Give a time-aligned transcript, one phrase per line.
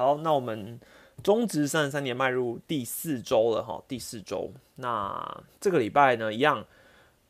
[0.00, 0.80] 好，那我们
[1.22, 4.50] 中职三十三年迈入第四周了哈，第四周。
[4.76, 6.64] 那这个礼拜呢，一样，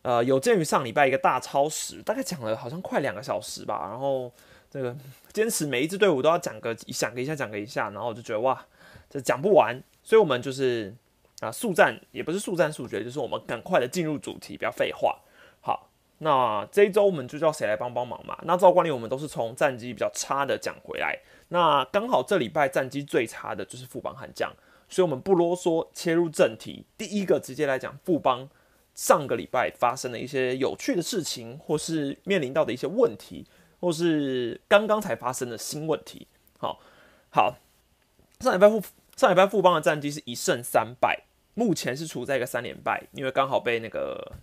[0.02, 4.32] 呃，有鉴于上礼拜一个大超时，大概讲了好像快两个小时吧，然后
[4.70, 4.96] 这个
[5.32, 8.64] 坚持每一支队伍都要讲个讲个一下，讲个一下，然后我就觉得哇，
[9.08, 10.94] 这讲不完，所以我们就是
[11.40, 15.18] 啊速战，也不是速战速决，就是我们赶快的进入主题，不要废话。
[15.60, 18.38] 好，那这一周我们就叫谁来帮帮忙嘛？
[18.44, 21.18] 那照惯例，我们都是从战绩比较差的讲回来。
[21.52, 24.52] 那刚好这礼拜战绩最差的就是富邦悍将，
[24.88, 26.86] 所以我们不啰嗦，切入正题。
[26.96, 28.48] 第一个直接来讲富邦
[28.94, 33.44] 上个礼拜发生的一些有趣的事情，或是面临到的一些问题，
[33.80, 36.28] 或是刚刚才发生的新问题。
[36.58, 36.80] 好，
[37.30, 37.56] 好，
[38.38, 38.80] 上礼拜富
[39.16, 41.24] 上礼拜富邦的战绩是一胜三败，
[41.54, 44.36] 目前是处在一个三连败，因为刚好被那个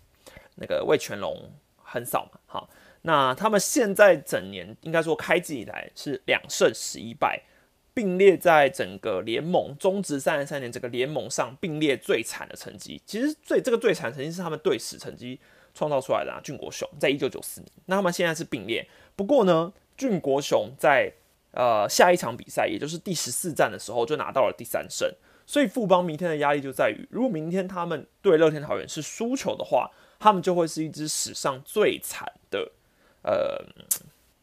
[0.55, 2.39] 那个魏全龙横扫嘛。
[2.45, 2.69] 好。
[3.03, 7.43] 那他们现在整年应该说开季以来是两胜十一败，
[7.93, 13.01] 并列在整个联盟中职三十三年整个联盟上并列最惨的成绩。
[13.05, 15.39] 其实最这个最惨成绩是他们队史成绩
[15.73, 18.87] 创造出来的啊，俊国雄在一九九四年，那他们现在是并列。
[19.15, 21.13] 不过呢，俊国雄在
[21.51, 25.09] 呃下一场比赛，也就是第十四战的时候就拿到了第三胜，
[25.45, 32.73] 所以富邦明天的压力就在于，如果明天他们对乐天桃园是输球的话，他们就会是一支史上最惨的。
[33.23, 33.63] 呃，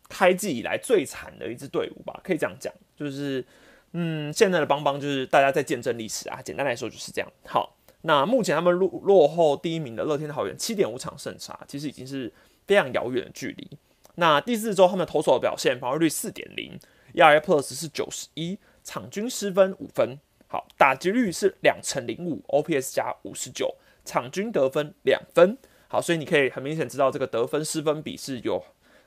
[0.08, 3.44] 开季以来最惨的一支队伍吧，可以这样讲，就是，
[3.92, 6.41] 嗯，现在的邦邦就是大家在见证历史啊。
[6.42, 7.33] 简单来说就是这样。
[7.47, 12.33] 好，那目前他们落落后第一名的乐天桃园七点五场胜差，其实已经是
[12.66, 13.70] 非常遥远的距离。
[14.16, 16.78] 那第四周他们投手的表现，防御率四点零
[17.14, 20.19] ，ERA Plus 是九十一，场均失分五分。
[20.47, 25.59] 好，打击率是两成零五，OPS 加五十九，场均得分两分。
[25.95, 28.61] 好，所以你可以很明显知道这个得分失分比是有。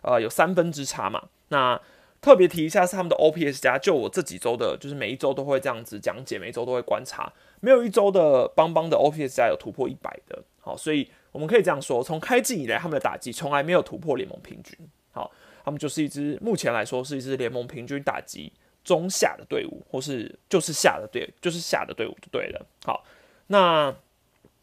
[0.03, 1.21] 呃，有三分之差嘛？
[1.49, 1.77] 那
[2.21, 10.41] 特别提一下是他们的 OPS 加，就我这几周的，就是每一周都会这样子讲解，每一周都会观察，没有一周的邦邦的 OPS 加有突破一百的。
[10.61, 14.77] 好，所以我们可以这样说，从开季以来，他们的打击从来没有突破联盟平均。
[15.11, 15.29] 好，
[15.65, 18.53] 他们就是一支目前来说是一支联盟平均打击
[18.85, 22.65] 中下的队伍，或是就是下的队，就是下的队伍就对了。
[22.85, 23.03] 好，
[23.47, 23.93] 那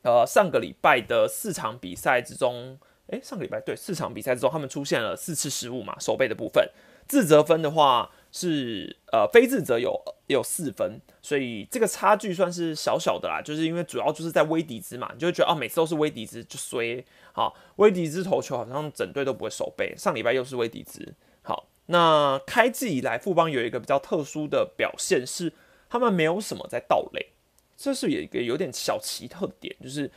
[0.05, 2.79] 呃上个礼拜的四场比赛之中。
[3.09, 6.67] 诶，上个礼拜对四场比赛之中，他们出现了四次失误嘛，守备的部分
[7.07, 9.95] 自责分的话是呃非自责有
[10.29, 17.05] 有四分，所以这个差距算是小小的啦，就是因为主要就是在威迪兹嘛，你就会觉得哦每次都是威迪兹就衰，
[17.35, 25.53] 好威迪兹投球好像整队都不会守备，上礼拜又是威迪兹，好那开季以来富邦有一个比较特殊的表现是
[25.91, 27.34] 他们没有什么在盗垒，
[27.77, 30.11] 这是有一个有点小奇特的点，就是。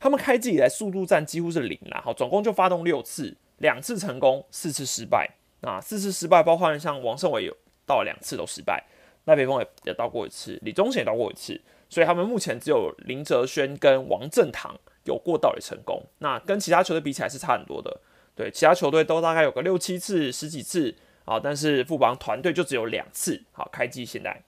[0.00, 5.30] 他们开季以来速度战几乎是零啦，好，总共就发动六次，两次成功，四次失败。
[5.62, 8.84] 啊，四次失败，包括像王胜伟有到两次都失败，
[9.24, 11.58] 赖北峰也也到过一次，李宗贤也到过一次，
[11.88, 16.02] 所以他们目前只有林哲轩跟王正堂有过到垒成功。
[16.18, 17.98] 那跟其他球队比起来是差很多的，
[18.34, 23.42] 对，其他球队都大概有个六七次、十几次啊，但是富邦团队就只有两次。
[23.52, 24.42] 好，开机现在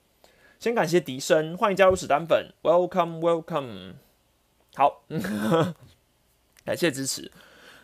[0.59, 3.93] 先感谢笛声，欢迎加入史丹粉，Welcome Welcome。
[4.73, 5.03] 好，
[6.65, 7.31] 感谢支持。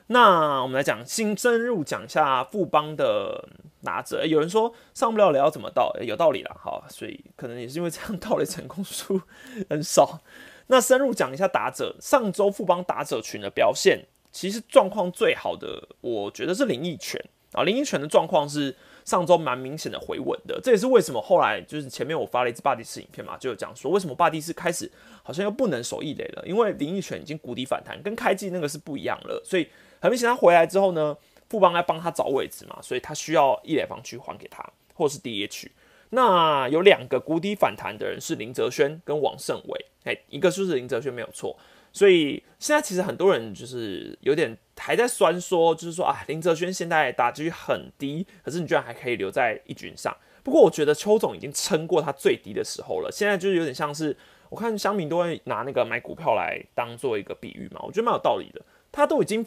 [0.08, 3.48] 那我们来讲，新深入讲一下富邦的
[3.82, 4.26] 拿者。
[4.26, 5.96] 有人说上不了垒要怎么到？
[6.02, 6.56] 有道理啦。
[6.60, 9.22] 好，所以可能也是因为这样到垒成功数
[9.70, 10.22] 很少。
[10.66, 17.62] 那深入讲一下打者，上周富邦打者群的表现，其实状况最好的，我觉得是林奕泉啊。
[17.62, 18.76] 林奕泉的状况是。
[19.06, 24.90] 上周蛮明显的回稳的，这也是为什么后来就是前面我发了一支巴蒂斯影片嘛，就有讲说为什么巴蒂斯开始
[25.22, 29.68] 好像又不能守一垒了，因为林奕泉已经谷底反弹，跟开季那个是不一样了，所以
[30.00, 31.16] 很明显他回来之后呢，
[31.50, 34.64] 富邦来帮他找位置嘛，所以他需要一垒方去还给他，
[34.94, 35.68] 或是 DH。
[36.12, 41.58] 那有两个谷底反弹的人是林哲轩跟王胜伟，哎，一个就是林哲轩没有错。
[41.92, 50.14] 所以现在其实很多人就是有点还在酸说，就是说啊，林哲轩现在打击很低，可是你居然还可以留在一军上。
[50.44, 54.18] 不过我觉得邱总已经撑过他最低的时候了，现在就是有点像是
[54.50, 58.62] 我看香民都会拿那个买股票来当做一个比喻嘛，我觉得蛮有道理的。
[58.92, 59.46] 他都已经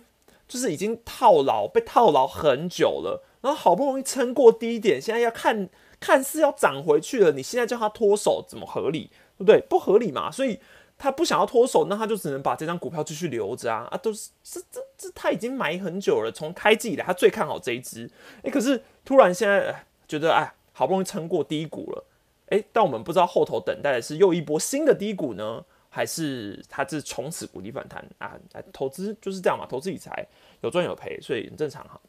[0.49, 5.69] 就是已经套牢被套牢很久了，然后好不容易撑过低点，现在要看
[6.01, 9.11] 看似要涨回去了，你现在叫他脱手怎么合理？
[9.37, 9.61] 对不对？
[9.69, 10.59] 不合理嘛，所以。
[10.99, 13.97] 他不想要脱手，那他就只能把这张股票继续留着啊啊！
[13.99, 18.11] 都是这这这，他已经买很久了，从开季以来他最看好这一支，
[18.43, 22.05] 哎，可是突然现在觉得哎，好不容易撑过低谷了，
[22.49, 28.37] 哎，但我们不知道后头等待的是又一波新的低谷呢，还是他是从此谷底反弹啊？
[28.73, 30.27] 投资就是这样嘛，投资理财
[30.63, 32.01] 有赚有赔，所以很正常哈。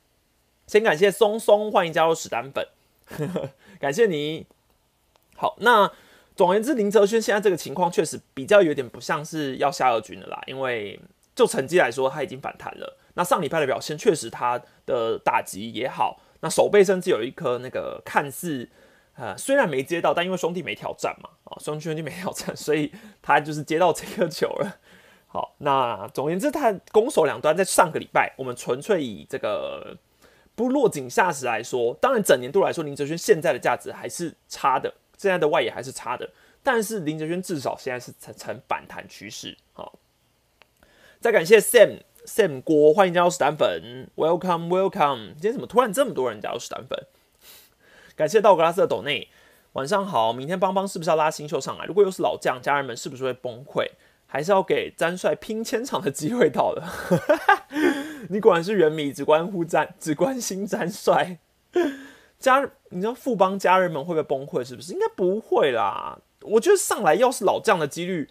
[0.66, 2.68] 先感谢松松，欢迎加入史丹粉，
[3.80, 4.46] 感谢你。
[5.36, 5.92] 好，那
[6.38, 11.00] 总而言之，林哲轩现在这个情况确实比较有点不像是要下二军的啦，因为
[11.36, 12.98] 就成绩来说，他已经反弹了。
[13.16, 18.70] 那上礼拜的表现确实他的打击也好，那手背甚至有一颗那个看似
[19.16, 22.94] 呃虽然没接到，但因为兄弟没挑战嘛，啊兄弟兄弟没挑战，所以
[23.24, 24.78] 他就是接到这颗球了。
[25.26, 29.98] 好，那总而言之，他攻守两端在上个礼拜，我们纯粹以这个
[30.54, 34.94] 不落井下石来说，当然整年度来说，林哲轩现在的价值还是差的。
[35.18, 36.30] 现在的外野还是差的，
[36.64, 39.58] 但是林哲轩至少现在是呈呈反弹趋势。
[39.74, 39.98] 好，
[41.20, 45.34] 再感谢 Sam Sam 郭，欢迎加入史丹粉，Welcome Welcome。
[45.34, 47.08] 今天怎么突然这么多人加入史丹粉？
[48.16, 49.30] 感谢道格拉斯的斗内，
[49.74, 50.32] 晚上好。
[50.32, 51.86] 明天邦邦是不是要拉新秀上来？
[51.86, 53.88] 如果又是老将，家人们是不是会崩溃？
[54.26, 56.92] 还是要给詹帅拼千场的机会到了？
[58.30, 61.40] 你果然是原迷，只关乎詹，只关心詹帅。
[62.38, 64.64] 家，你知道富邦家人们会不会崩溃？
[64.64, 64.94] 是不是？
[64.94, 66.20] 应该不会啦。
[66.42, 68.30] 我觉得上来要是老将的几率，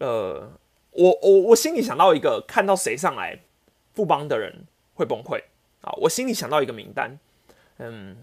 [0.00, 0.50] 呃，
[0.90, 3.38] 我我我心里想到一个，看到谁上来，
[3.92, 4.64] 富邦的人
[4.94, 5.40] 会崩溃
[5.82, 5.92] 啊。
[5.98, 7.16] 我心里想到一个名单，
[7.78, 8.16] 嗯，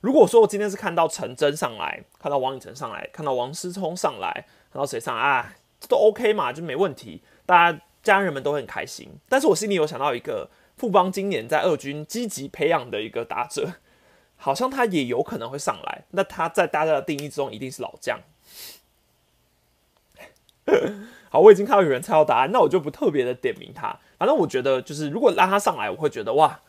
[0.00, 9.10] 如果说我今天是看到陈真上来，看到王以诚上来，看到王思聪上来，看到谁上来啊，这都 OK 嘛，就没问题，大家家人们都很开心。
[9.28, 13.72] 但是我心里有想到一个富邦今年在二军积极培养的一个打者。
[14.42, 18.18] 好像他也有可能会上来，那他在大家的定义之中一定是老将。
[21.30, 23.96] 好，我已经看到有人猜到答案，那我就不特别的点名他。
[24.18, 26.60] 反正我觉得，就是如果拉他上来，我会觉得哇，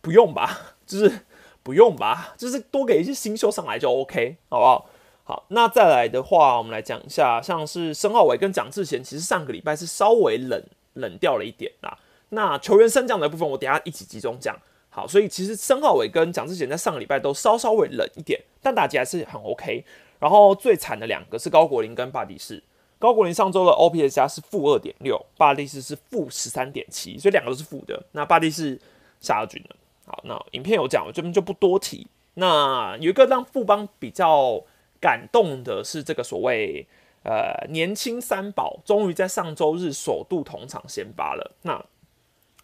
[0.00, 1.26] 不用吧， 就是
[1.64, 4.88] 不用吧，就是多给一些新秀上来就 OK，好不好？
[5.24, 10.64] 好，那再来的话，我们来讲一下，像是申浩伟跟蒋志贤，其实上个礼拜是稍微冷
[10.94, 11.98] 冷掉了一点啦。
[12.30, 14.56] 那球员升降的部分，我等下一起集中讲。
[14.94, 19.82] 好，所以其实申浩伟跟蒋志贤在上个礼拜都稍稍微冷一点，但打击还是很 OK。
[20.20, 22.62] 然后最惨的两个是高国林跟巴蒂士。
[22.98, 28.00] 高国林上周的 OPS 加是负二点六，巴蒂士是负十三点七，所以两个都是负的。
[28.12, 28.78] 那巴蒂士
[29.18, 29.76] 下二军了。
[30.04, 32.06] 好，那影片有讲，我这边就不多提。
[32.34, 34.62] 那有一个让富邦比较
[35.00, 36.86] 感动的是这个所谓
[37.24, 41.50] 呃年轻三宝，终于在上周日首度同场先发了。
[41.62, 41.82] 那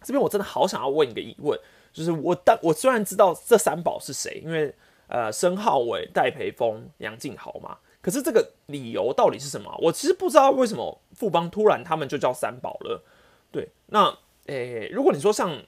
[0.03, 1.59] 这边我真的好想要问一个疑问。
[1.99, 4.73] 就是我，但我虽然知道这三宝是谁，因为
[5.07, 9.69] 呃，申浩伟、戴培峰、杨静豪嘛，可是这个理由到底是什么？
[9.81, 13.03] 我其实不知道为什么富邦突然他们就叫三宝了。
[13.51, 15.61] 对，那诶，如果你说像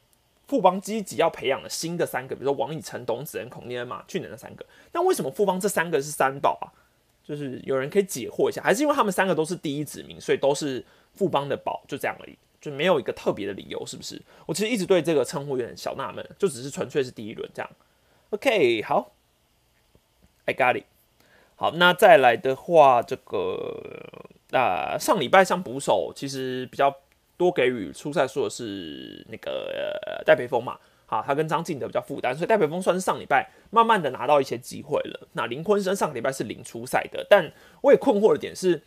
[0.48, 6.72] 富邦积极要培养的新的三个，比如说王以诚、董子仁、孔念嘛，去年的三个，那为什么富邦这三个是三宝啊？
[7.26, 12.38] 就是有人可以解惑一下，还是因为他们三个都是第一指名，所以都是富邦的宝，就这样而已。
[12.62, 14.22] 就没有一个特别的理由，是不是？
[14.46, 17.70] 我其实一直对这个称呼有点小纳闷，就只是纯粹是第一轮这样。
[18.30, 19.14] OK，好
[20.46, 20.86] ，I got it。
[21.56, 24.06] 好，那再来的话，这个
[24.52, 26.96] 啊，上礼拜上捕手其实比较
[27.36, 30.78] 多给予出赛数的是那个戴培峰嘛，
[31.08, 35.28] 好，他跟张敬德比较负担，所以戴培峰算是上礼拜慢慢的拿到一些机会了。
[35.34, 38.84] 那林坤生上礼拜是零出赛的，但我也困惑的点是。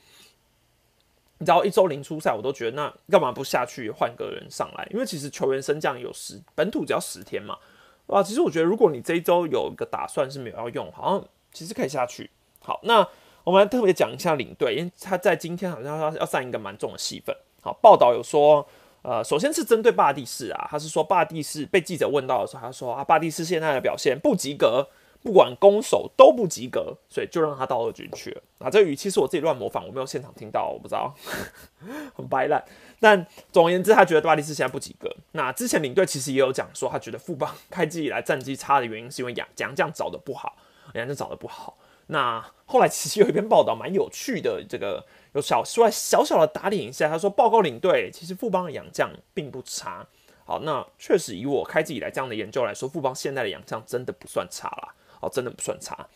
[1.38, 4.86] 你知道一周零出赛，我都觉得那干嘛不下去换个人上来？
[4.92, 7.58] 因为其实球员升降有十本土只要十天嘛，
[8.06, 12.30] 啊，其实我觉得如果你这一周有一个打算是没有要用，好像其实可以下去。
[12.60, 13.06] 好，那
[13.42, 17.36] 我们来特别讲一下领队，因为他在今天好像要要上一个蛮重的戏份。
[17.60, 18.66] 好，报道有说，
[19.02, 24.88] 呃，首先是针对巴蒂士啊，他是说巴蒂士被记者问到的时候，他说啊，巴蒂士现在的表现不及格。
[25.24, 28.42] 不管攻守都不及格，所以就让他到二军去了。
[28.58, 31.14] 啊，这个语气是我自己乱模仿，我没有现场听到，我不知道，
[32.14, 32.62] 很白烂。
[33.00, 35.10] 但总而言之，他觉得巴蒂斯现在不及格。
[35.32, 40.58] 那之前领队其实也有讲说，他觉得富邦开机以来战绩差的原因是因为杨杨将找的不好，
[40.92, 41.78] 杨将找的不好。
[42.08, 45.02] 那后来其实有一篇报道蛮有趣的，这个
[45.32, 50.06] 有小出来小小的打脸一下，他说报告领队，其实富邦的杨将并不差。
[50.44, 54.94] 好，那确实以我开机以来这样的研究来说，富邦现在的杨将真的不算差啦。
[55.24, 56.06] 哦，真的不算差。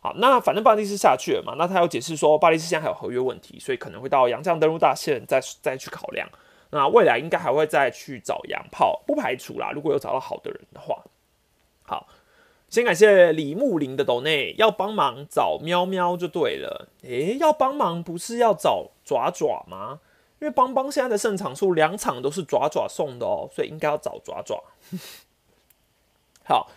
[0.00, 6.28] 好，那反正巴蒂斯下去了嘛，那他有解释说，巴蒂斯现在还有合约问题，所以可能会到杨将登陆大线再再去考量。
[6.70, 9.70] 那未来应该还会再去找洋炮，不排除啦。
[9.70, 11.04] 如果有找到好的人的话，
[11.84, 12.08] 好，
[12.68, 16.88] 先感谢李木林的斗内要帮忙找喵喵就对了。
[17.02, 20.00] 诶，要帮忙不是要找爪爪吗？
[20.40, 24.64] 因为邦邦现在的胜场数两场都是爪爪送的哦，所以应该要找爪爪。
[26.42, 26.68] 好。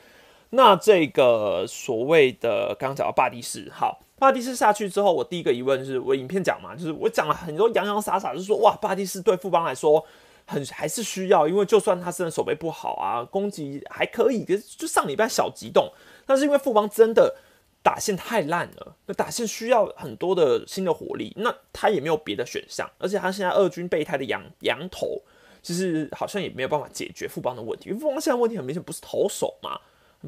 [0.56, 10.06] 那这个所谓的刚刚讲到巴蒂斯，好，巴蒂斯下去之后，我第一个疑问是我影片讲嘛，就是我讲了很多洋洋洒洒，就是说哇，巴蒂斯对富邦来说
[10.46, 15.92] 很还是需要，因为就算他真的手背不好啊，攻击还可以，可是就上礼拜小激动，
[16.26, 17.36] 但是因为富邦真的
[17.84, 25.22] 打线太烂了，那打线需要很多的新的火力，那他也没有别的选项，而且他现在二军备胎的羊羊头，
[25.62, 29.80] 其实好像也没有办法解决富邦的问题，因为富邦现在问题很明显不是投手嘛，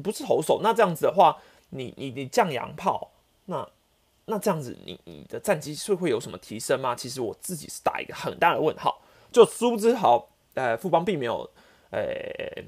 [0.02, 1.36] 不是投手，那这样子的话，
[1.70, 3.10] 你你你降洋炮，
[3.46, 3.68] 那
[4.26, 6.94] 那这样子你你的战绩是会有什么提升吗？
[6.94, 9.00] 其实我自己是打一个很大的问号，
[9.30, 11.48] 就殊不知好，呃，富邦并没有。
[11.90, 12.04] 呃，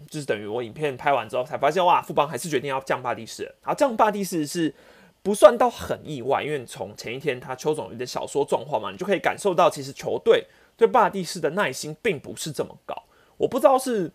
[0.09, 3.55] 就是等于我影片拍完之后才发现，哇，富邦还是决定要降霸地士。
[3.61, 4.75] 好，降霸地士是
[5.23, 12.97] 不算到很意外，因为从前一天他邱总的小说状况嘛，你就可以感受到，其实球队对霸地士的耐心并不是这么高。
[13.37, 14.11] 我不知道是，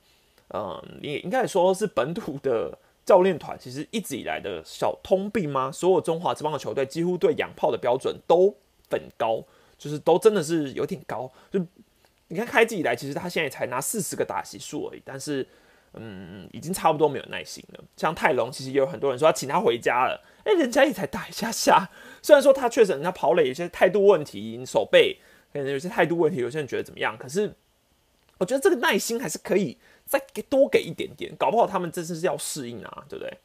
[0.55, 5.71] 嗯，你应该说是本土的教练团，其实一直以来的小通病吗？
[5.71, 8.55] 所有中华之邦的球队几乎对养炮的标准都
[8.89, 9.43] 很高，
[9.77, 11.65] 就是都真的是有点高，就。
[12.27, 15.47] 你看开季以来，其实他现在才拿四十个打席数而已，但是，
[15.93, 17.83] 嗯，已经差不多没有耐心了。
[17.95, 21.87] 像泰隆，其实也有很多人说要请他回家了，哎，人家也才打一下下。
[22.23, 25.19] 虽然说他确实人家跑垒有些态度问题，手背
[25.53, 27.15] 可能有些态度问题，有些人觉得怎么样？
[27.15, 27.53] 可是
[28.39, 33.37] 我觉得这个耐心还是可以再给多给一点点，搞不好他们真是要适应啊，对不对？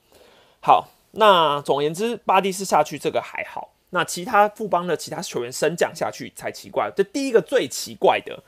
[0.61, 6.91] 好，那总而言之，巴蒂斯下去这个还好，那其他富邦的其他球员升降下去才奇怪。
[6.95, 8.43] 这第一个最奇怪的。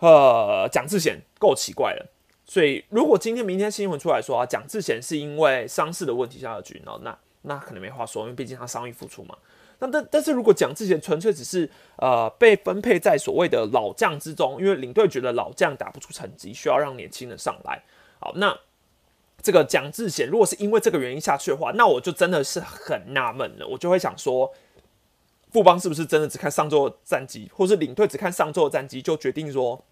[0.00, 2.06] 呃，蒋志贤够奇怪了，
[2.46, 9.36] 所以如果今天、明天新闻出来说啊，蒋志贤是因为伤势的问题下了局，那那那可能没话说，因为毕竟他伤愈复出嘛。
[9.78, 17.82] 那但但是如果蒋志贤纯粹只是呃被分配在所谓的老将之中，因为领队觉得老将打不出成绩，需要让年轻人上来。
[18.20, 18.58] 好，那
[19.42, 24.52] 这个蒋志贤如果是因为这个原因下去的话，那我就真的是很纳闷了，我就会想说。
[25.50, 29.82] 富邦是不是真的只看上周的战绩，或是领队只看上周的战绩就决定说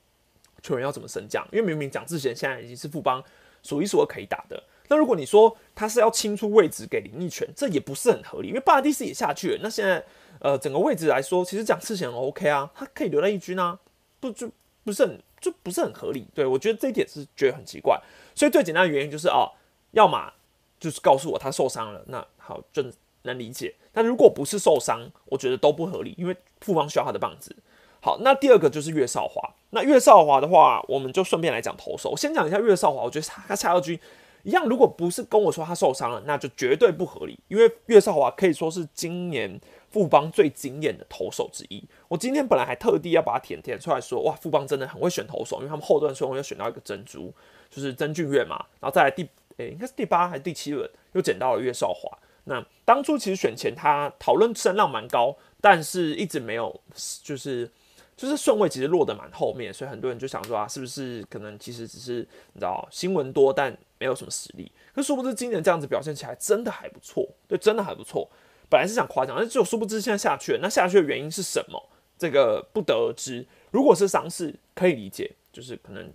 [0.62, 1.42] 球员要怎么升降？
[1.50, 3.24] 因为明明蒋志贤现在已经是富邦
[3.62, 4.62] 数一数二可以打的。
[4.88, 9.60] 那如果你说他是要清出位置给林奕泉，这也不是很合理，因为巴蒂斯也下去了。
[9.62, 10.04] 那现在
[10.40, 13.78] 呃整个位置来说，其实蒋志贤 OK 啊，他可以留在一军啊，
[14.20, 14.50] 不就
[14.84, 16.26] 不是很就不是很合理？
[16.34, 18.00] 对我觉得这一点是觉得很奇怪。
[18.34, 19.50] 所以最简单的原因就是哦，
[19.92, 20.32] 要么
[20.78, 22.84] 就是告诉我他受伤了，那好就
[23.22, 23.74] 能理解。
[23.92, 27.54] 那如果不是受伤，我觉得都不合理，因为富邦需要他的棒子。
[28.00, 29.54] 好，那第二个就是岳少华。
[29.70, 32.10] 那岳少华的话，我们就顺便来讲投手。
[32.10, 33.98] 我先讲一下岳少华，我觉得他下二军
[34.46, 37.36] 一样，如果不是跟我说他受伤了，那就绝对不合理。
[37.48, 39.60] 因为岳少华可以说是今年
[39.90, 41.82] 富邦最惊艳的投手之一。
[42.06, 47.34] 我今天本来还特地要把他填填出来说，哇，富邦真的很会选投手，因为他们后段顺位又选到一个珍珠，
[47.68, 52.16] 就是曾俊岳嘛，然后再来第诶，应该是第八还是第七轮又捡到了岳少华。
[52.44, 56.80] 那当初其实选前他讨论声浪蛮高，但是一直没有，
[57.24, 57.68] 就是
[58.16, 62.20] 就是顺位其实落得蛮后面，所以很多人就想说啊，是不是可能其实只是
[62.52, 64.70] 你知道新闻多，但没有什么实力。
[64.94, 68.30] 可殊不知今年这样子表现起来真的还不错，对，真的还不错。
[68.68, 70.58] 本来是想夸奖，但就殊不知现在下去了。
[70.62, 71.90] 那下去的原因是什么？
[72.18, 73.46] 这个不得而知。
[73.70, 76.10] 如果是伤势可以理解，就是可能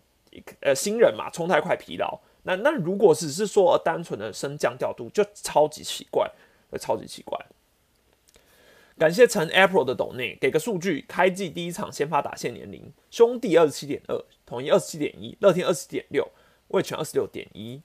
[0.61, 2.19] 呃新人嘛，冲太快疲劳。
[2.43, 6.29] 那那如果只是说单纯的升降调度，就超级奇怪，
[6.79, 7.39] 超级奇怪。
[8.97, 16.27] 感谢陈 April 的抖内，给个数据：开季第一场先发打线年龄，兄弟二十七点二，统一二十七点一，乐天二十七点六，
[16.71, 17.81] 味全二十六点一，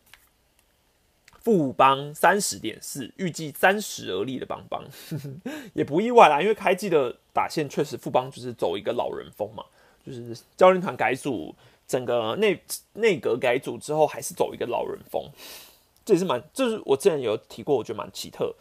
[1.40, 4.84] 富邦三十点四，预计三十而立的邦邦
[5.74, 9.64] 也不意外啦，因为开季的打线确实富邦就是走一个老人风嘛，
[10.04, 11.54] 就是教练团改组。
[11.88, 12.60] 整个内
[12.94, 15.22] 内阁改组之后，还是走一个老人风，
[16.04, 18.52] 这也是蛮，就是我之前有提过，我觉得蛮奇特。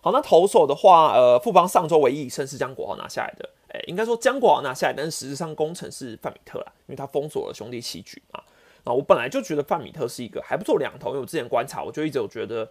[0.00, 8.42] 好，那投手的话，呃，富邦上周唯一胜是将国豪拿下来的，哎，应该说将国豪拿下来，但是实质上功臣是范米特啦，因为他封锁了兄弟七局嘛。
[8.84, 12.68] 啊我本来就觉得范米特是一个还不错两头，因为我之前观察，我就一直有觉得，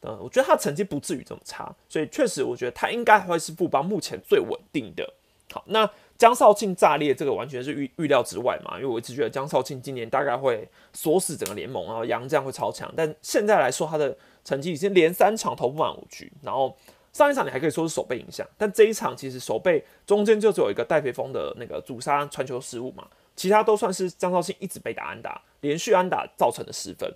[0.00, 5.12] 呃，我觉得他成绩不至于这么差，所以确实我觉得他应该会是富邦目前最稳定的。
[5.52, 5.90] 好，那。
[6.16, 8.76] 江少庆炸裂，这个完全是预预料之外嘛？
[8.76, 12.90] 因为我一直觉得江少庆今年大概会锁死整个联盟，然后杨将会超强。
[12.96, 16.74] 但现在来说，他的成绩已经连三场投不满五局，然后
[17.12, 27.12] 上一场你还可以说是手背影响，但这一场其实手背中间就只有一个戴飞峰的那个主杀传球失误嘛，其他都算是张少庆一直被打安打，连续安打造成的失分。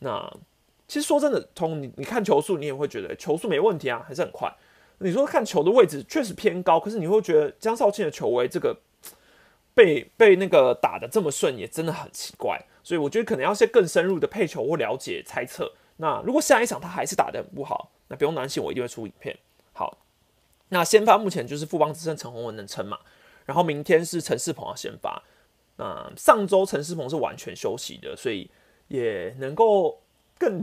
[0.00, 0.30] 那
[0.88, 4.52] 其实说真的，从你你看球速，你也会觉得球速没问题啊，还是很快。
[4.98, 8.76] 你说看球的位置确实偏高，可是你会觉得江少庆的球位这个
[9.72, 12.60] 被被那个打的这么顺，也真的很奇怪。
[12.82, 15.72] 所以我觉得可能要些更深入的配球或了解猜测。
[15.98, 19.38] 那如果下一场他还是打的很不好，那不用担心，我一定会出影片。
[19.72, 19.98] 好，
[20.70, 22.98] 那先发目前就是富邦之胜陈宏文能撑嘛？
[23.46, 25.22] 然后明天是陈世鹏要先发。
[25.80, 28.50] 那上周陈世鹏是完全休息的，所以
[28.88, 29.98] 也能够
[30.38, 30.62] 更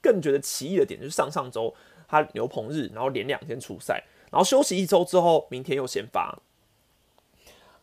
[0.00, 1.74] 更觉得奇异的点就是上上周。
[2.06, 6.38] 他牛棚日，然后连两天出赛，然后休息一周之后，明天又先发，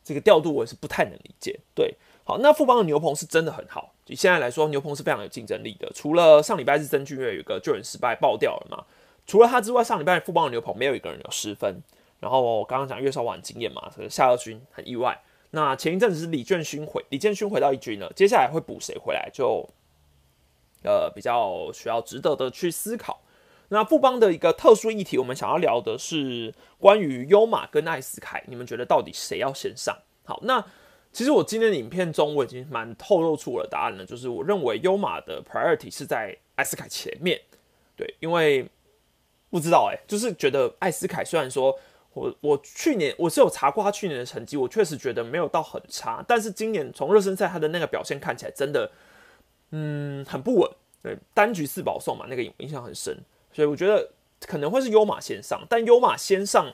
[0.04, 1.60] 这个调度我也是不太能理解。
[1.76, 1.94] 对，
[2.24, 5.92] 好，那富邦的牛棚是真的很好，以现在来说，牛棚是非常有竞争力的。
[5.94, 8.84] 除了上礼拜是曾俊岳有一个救援失败爆掉了嘛，
[9.28, 11.80] 除了他之外，上礼拜富邦的牛棚没有一个人有失分。
[12.20, 15.22] 然后我刚刚讲岳少华经验嘛，所以夏二军很意外。
[15.56, 19.66] 那前一阵子是李建勋回，李建勋回到一军了，接下来会补谁回来，就
[20.84, 23.22] 呃比较需要值得的去思考。
[23.70, 29.98] 那富邦的一个特殊议题，我们想要聊的是关于优马跟艾斯凯，你们觉得到底谁要先上？
[30.26, 30.62] 好，那
[31.14, 37.40] 其实我今天的影片中我已经蛮透露出我的答案了，就是我认为优马的 priority 是在艾斯凯前面。
[37.96, 38.70] 对，因为
[39.50, 41.80] 不知道哎，就是觉得艾斯凯虽然说。
[42.16, 48.90] 我我去年我是有查过他去年的成绩，我确实觉得没有到很差，但是今年从热身赛他的那个表现看起来真的，
[49.72, 50.72] 嗯，很不稳。
[51.04, 53.16] 对，单局四保送嘛，那个印象很深，
[53.54, 54.10] 所以我觉得
[54.48, 56.74] 可能会是优马先上，但优马先上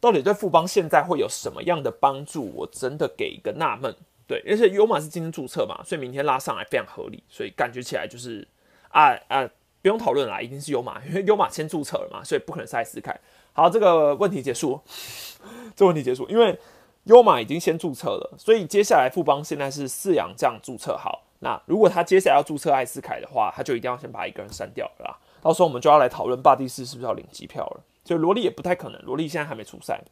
[0.00, 2.52] 到底对富邦现在会有什么样的帮助？
[2.54, 3.94] 我真的给一个纳闷。
[4.26, 8.46] 对，而且优马是今天注册嘛，所以明天拉上来非常合理，所以感觉起来就是
[8.88, 9.48] 啊啊，
[9.86, 13.16] 不用讨论啦，一定是优马， 因为优马先注册了嘛，所以不可能是艾斯凯。
[13.52, 14.80] 好，这个问题结束。
[15.76, 16.58] 这问题结束，因为
[17.04, 21.22] 优马已经先注册了，所以接下来富邦现在是四阳这样注册好。
[21.38, 25.20] 那如果他接下来要注册艾斯凯的话，他就一定要先把一个人删掉了。
[25.40, 27.84] 到时候我们就要来讨论霸蒂斯是不是要领机票了。
[28.04, 30.02] 所以罗莉也不太可能，罗莉现在还没出赛。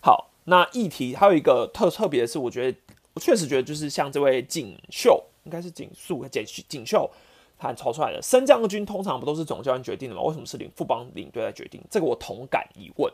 [0.00, 2.78] 好，那议题还有一个特特别的是，我觉得
[3.14, 7.10] 我确实觉得就是像这位锦绣，应该是锦素锦锦绣。
[7.58, 10.22] 他超出来的升降军通常不都是总教练决定的吗？
[10.22, 11.82] 为什么是领副帮领队来决定？
[11.90, 13.12] 这个我同感疑问。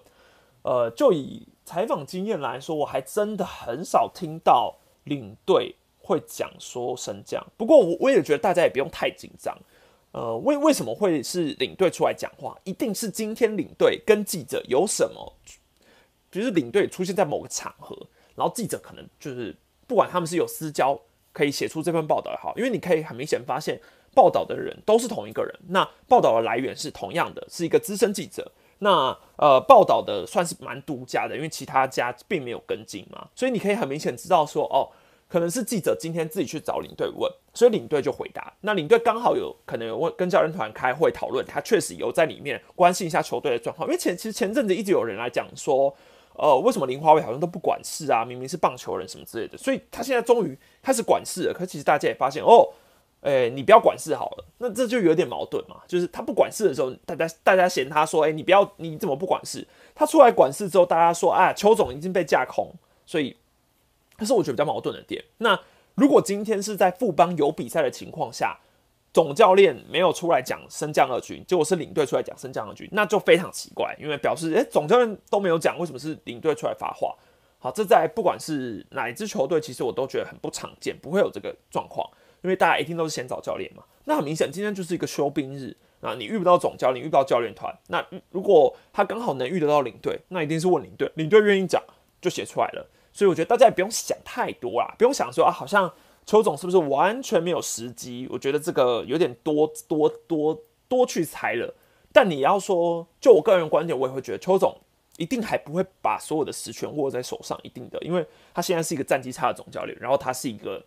[0.63, 4.75] 呃，就以采访经验来说，我还真的很少听到
[5.05, 7.43] 领队会讲说升降。
[7.57, 9.55] 不过我我也觉得大家也不用太紧张。
[10.13, 12.57] 呃，为为什么会是领队出来讲话？
[12.65, 15.35] 一定是今天领队跟记者有什么，
[16.31, 17.95] 就是领队出现在某个场合，
[18.35, 20.99] 然后记者可能就是不管他们是有私交，
[21.33, 23.81] 可以写出这份报道也好，因为你可以很明显发现。
[24.15, 28.53] 报道的人都是同一个人，那报道的来源是同样的，是一个资深记者。
[28.81, 34.91] 那呃，报道的算是蛮独家的，因为其他家并没有跟进嘛，所以你可以很明显知道说，哦，
[35.29, 38.53] 可能是记者今天自己去找领队问，所以领队就回答。
[38.61, 45.95] 那领队刚好有可能有问跟教练团开会讨论，他确实有在里面关心一下球队的状况，因为前其实前阵子一直有人来讲说，
[46.35, 48.25] 呃，为什么林华伟好像都不管事啊？
[48.25, 51.55] 明明是棒球人什么之类的，所以他现在终于开始管事了。
[51.55, 52.69] 可其实大家也发现，哦。
[53.25, 55.81] 哎，你不要管事好了，那这就有点矛盾嘛。
[55.89, 59.67] 就是他不管事的时候，大家大家嫌他说，哎，你不要，你怎么不管事？
[59.95, 62.71] 他出来管事之后，大家说，啊，邱总已经被架空，
[63.07, 63.35] 所以，
[64.19, 65.25] 这是我觉得比较矛盾的点。
[65.39, 65.59] 那
[65.95, 68.59] 如果今天是在富邦有比赛的情况下，
[69.15, 77.17] 总教练没有出来讲升降二军，结果是领队出来讲升降二军，那就非常奇怪，因为表示，哎，总教练都没有讲，为什么是领队出来发话？
[77.59, 82.07] 好，这在不管是哪一支球队，其实我都觉得很不常见，不会有这个状况。
[82.45, 91.83] 因为大家一定都是先找教练嘛，那很明显今天就是一个休兵日啊，你遇不到总教练，遇不到教练团，那如果他刚好能遇得到领队，那一定是问领队，领队愿意讲
[92.21, 92.87] 就写出来了。
[93.15, 95.91] 所以我觉得大家也不用想太多啦，不用想说啊，好像
[96.27, 98.29] 邱总是不是完全没有时机？
[98.31, 101.75] 我觉得这个有点多多多多去猜了。
[102.13, 104.77] 但你要说，就我个人观点，我也会觉得邱总
[105.17, 110.85] 一定还不会把所有的实权握在手上，一定的，因为他现在是一个战绩差的总教练，然后他是一个。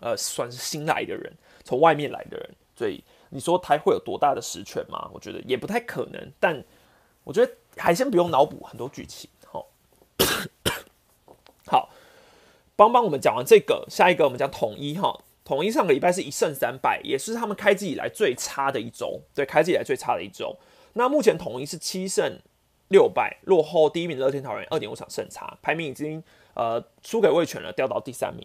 [0.00, 1.32] 呃，算是新来的人，
[1.64, 5.10] 从外面来的人，所以你说他会有多大的实权吗？
[5.12, 6.32] 我觉得也不太可能。
[6.38, 6.62] 但
[7.24, 9.28] 我觉得还先不用脑补很多剧情。
[9.46, 9.66] 好，
[11.66, 11.90] 好，
[12.76, 15.22] 帮帮我们讲完这个，下一个我们讲统一哈。
[15.44, 19.20] 统一上个礼拜是一胜三败，也是他们开季以来最差的一周。
[19.32, 20.56] 对，开季以来最差的一周。
[20.94, 22.38] 那目前统一是七胜
[22.88, 26.20] 六败，落后第一名乐天桃园二点五场胜差，排名已经
[26.54, 28.44] 呃输给魏权了，掉到第三名。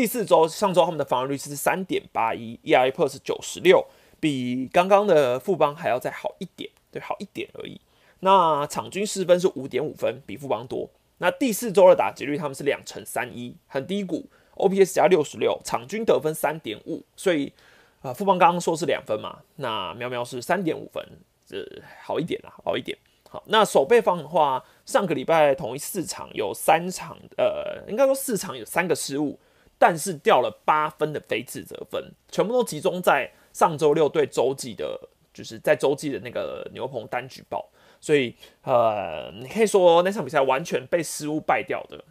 [0.00, 3.84] 第四周，上周他们的防御率是三点八一，ERA plus 是九十六，
[4.18, 7.78] 比刚刚的富邦还要再好一点，对，好一点而已。
[8.20, 10.88] 那场均失分是五点五分，比富邦多。
[11.18, 17.52] 那第四周的打击率他们是两成三一，很低谷，OPS 加六十六，场均得分三点五，所以
[18.00, 21.06] 啊，富邦刚刚说是两分嘛，那喵喵是三点五分，
[21.44, 21.62] 这
[22.02, 22.96] 好一点啦，好一点。
[23.28, 29.38] 好，那守备方的话，上个礼拜同一四场有三场，呃，应该说四场有三个失误。
[29.80, 37.66] 但是掉了八分的非自责分，全部都集中在上周六对洲际的，就是在洲际的那个牛棚单举报，
[37.98, 42.04] 所以呃，你可以说那场比赛完全被失误败掉的，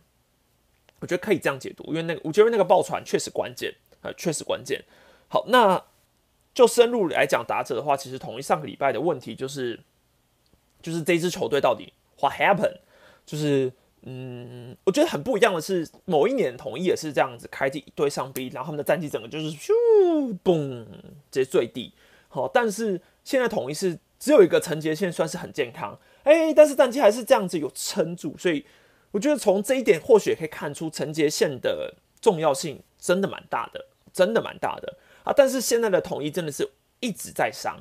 [1.00, 4.84] 我觉得可以这样解读，因为那个我觉得那个爆传确实关键，呃，确实关键。
[5.28, 5.80] 好，那
[6.56, 9.80] 就深入来讲打者的话，其实统一上个礼拜的问题就是，
[10.82, 12.80] 就是这支球队到底 what happened，
[13.28, 13.72] 就是
[14.04, 19.72] 嗯，我觉得很不一样的是，某一年统一也是这样子开进一堆伤兵，然后他们的战绩整个就是咻
[20.44, 20.86] 嘣
[21.32, 21.94] 直接坠地。
[22.28, 28.66] 好，但是现在统一是只有一个陈杰线算是很健康，哎，但是战绩还是这样子有撑住，所以
[29.12, 35.34] 我觉得从这一点或许也可以看出陈杰线的重要性真的蛮大的，真的蛮大的啊！
[35.36, 37.78] 但是现在的统一真的是一直在伤，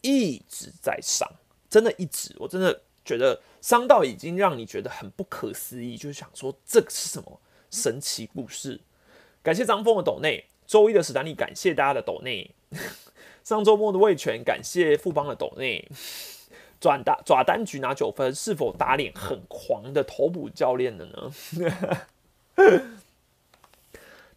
[0.00, 1.28] 一直在伤，
[1.68, 8.80] 真的一直，我真的觉得伤到已经让你觉得很不可思议，就是想说这个是什么神奇故事？
[9.42, 12.50] 感谢张峰的抖内，周一的史丹利，感谢大家的抖内。
[13.42, 15.88] 上周末的魏权，感谢富邦的斗内
[16.78, 21.32] 转打爪单局拿九分，是否打脸很狂的头部教练的呢？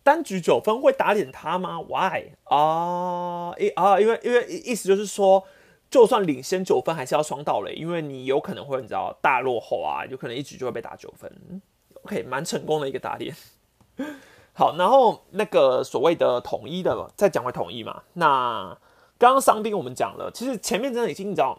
[0.04, 3.54] 单局九分会打脸他吗？Why 啊？
[3.58, 5.45] 一啊，因为因为意思就是说，
[5.93, 11.62] 就算领先九分，还是要双到垒，因为你有可能会你知道大落后啊，有可能一局就会被打九分。
[12.03, 13.36] OK，蛮成功的一个打点。
[14.53, 18.75] 好，然后那个所谓的统一的，再讲回统一嘛，那。
[19.19, 21.58] 刚刚伤兵我们讲了，其实前面真的已经你知道，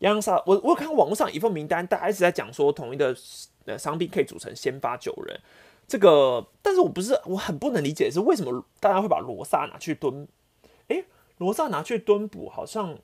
[0.00, 3.16] 央杀我我看网络上一份名单，大家一直在讲说统一的
[3.64, 5.40] 呃伤兵可以组成先发九人，
[5.86, 10.28] 这个但是我不是我很不能理解是为什么大家会把罗萨拿去蹲，
[10.88, 11.04] 诶，
[11.38, 12.98] 罗萨拿去蹲补好像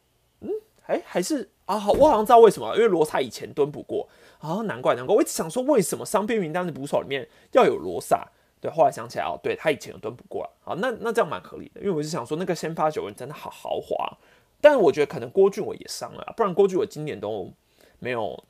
[0.87, 8.27] 哎还是啊好我好像知道为什么，因为罗萨以前蹲补过啊难怪难怪我一直想说为什么伤兵名单的捕手里面要有罗萨。
[8.61, 14.17] 对，后来想起来哦，对他以前有蹲不过啊，好，那那这样蛮合理的，因为我是想说那个先发九人真的好豪华，
[14.59, 17.53] 但是我觉得可能郭俊伟也伤了，不然郭俊伟今年都
[17.99, 18.43] 没有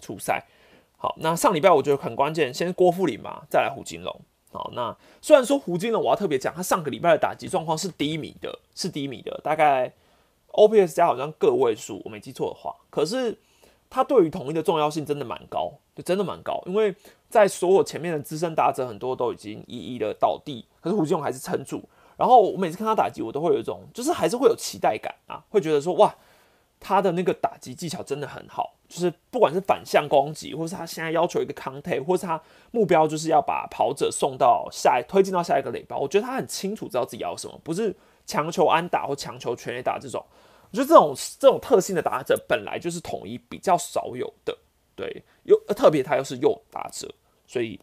[0.00, 0.44] 出赛。
[0.96, 4.20] 好，那上礼拜我觉得很关键，先郭富林嘛，再来胡金龙。
[4.50, 9.92] 好，那虽然说胡金龙我要特别讲，他上个礼拜的打击状况是低迷的，是低迷的，大概
[10.52, 13.38] OPS 加好像个位数，我没记错的话，可是。
[13.90, 16.94] 他对于统一的重要性真的蛮高，就真的蛮高，因为
[17.30, 21.82] 在所有前面的资深打者很多都已经一一的倒地，可是胡金勇还是撑住。
[22.18, 26.14] 然后我每次看他打击，我都会有一种，就是还是会有期待感啊，会觉得说哇，
[26.78, 32.38] 他的那个打击技巧真的很好，就是不管是反向攻击，或是他现在要求一个 contact，或是他
[32.72, 37.96] 目标就是要把跑者送到下推进到下一个垒包，我觉得他很清楚知道自己要什么，不是
[38.28, 40.24] 强求安打或强求全垒打这种。
[40.70, 44.56] 我觉得这种这种特性的打者本来就是统一比较少有的，
[44.94, 47.08] 对，又特别他又是右打者，
[47.46, 47.80] 所以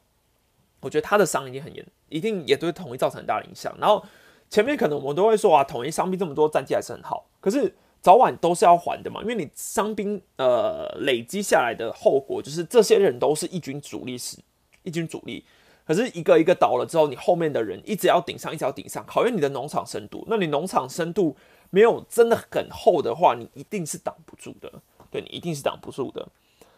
[0.82, 3.76] 我觉得他的伤一定很严，一定也对统一造成很大的影响。
[3.80, 4.06] 然后
[4.52, 14.38] 前面可能我们都会说啊，统一伤兵这么多，战绩还是很好，可是早晚都是要还的嘛，因为你伤兵呃累积下来的后果就是这些人都是一军主力，是
[14.84, 15.44] 一军主力，
[15.86, 21.36] 可是一个一个倒了之后，你后面的人一直要顶上，一直要顶上，考验你的农场深度，那你农场深度。
[21.72, 24.72] 没有真的很厚的话，你一定是挡不住的。
[25.12, 26.26] 对你一定是挡不住的。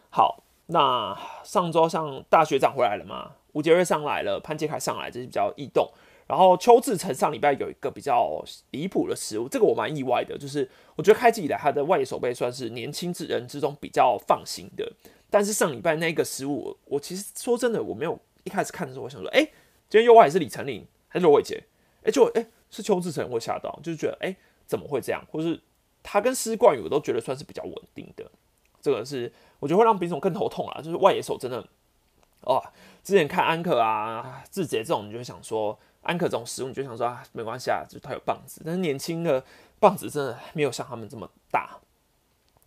[0.09, 3.33] 好，那上周像大学长回来了嘛？
[3.51, 5.87] 吴杰瑞上来了，潘杰凯上来，这是比较异动。
[6.25, 10.35] 然后邱志成上礼拜有一个比较离谱的失误，这个我蛮意外的。
[10.35, 14.91] 就是我觉得开机以来他的外野手背算是年轻之人之中比较放心的。
[15.29, 18.17] 但是上礼拜那个失误，我其实说真的，我没有
[18.47, 19.43] 一开始看的时候，我想说，哎，
[19.87, 21.63] 今天右外是李成林还是罗伟杰？
[22.03, 24.35] 哎，就哎是邱志成，我吓到，就是觉得哎。
[24.67, 25.25] 怎么会这样？
[25.31, 25.57] 或是
[26.03, 28.29] 他跟施冠宇，我都觉得算是比较稳定的。
[28.81, 29.31] 这个是
[29.61, 30.81] 我觉得会让丙总更头痛啊。
[30.81, 31.65] 就是外野手真的
[32.41, 32.61] 哦，
[33.01, 38.61] 之前看安可啊、志杰这种，你就想说安可这种失误，你就想说啊，没关系啊，就他有棒子。
[38.65, 39.41] 但是年轻的
[39.79, 41.79] 棒子真的没有像他们这么大。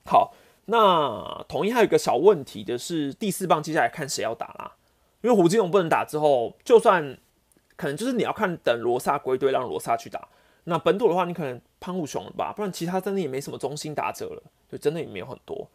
[0.06, 0.32] 好，
[0.64, 4.72] 那统一还有一个小问题的是，第四棒接下来看谁要打啦？
[5.22, 7.18] 因为胡金龙不能打之后，就算
[7.76, 10.28] 可能就是你要看等罗萨归队，让罗萨去打。
[10.64, 15.68] 那本土的话，你可能潘武雄了吧，不然其他真的也没什么中心打者了，就真的也没有很多。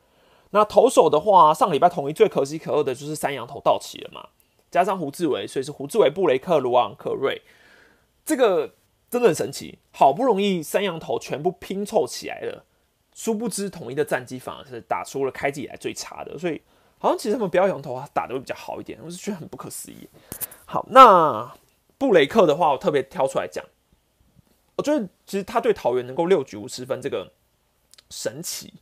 [0.52, 4.30] 那投手的话，上礼拜统一最可喜可贺的就是三羊头到齐了嘛，
[4.70, 7.42] 加上胡志伟，所以是胡志伟、布雷克、卢昂克瑞，
[8.24, 8.76] 这个
[9.10, 12.64] 真的很神奇，好不容易三羊头全部拼凑起来了，
[13.14, 16.62] 殊不知统一的战绩反而是打出了开季以来最差的，所以
[17.06, 20.10] 好像其实他们标羊头啊打的会比较好一点，我是觉得很不可思议。
[20.66, 21.54] 好，那
[22.00, 23.64] 布雷克的话，我特别挑出来讲。
[24.76, 27.32] 我觉得其实他对桃园能够六局五十分这个
[28.10, 28.74] 神奇，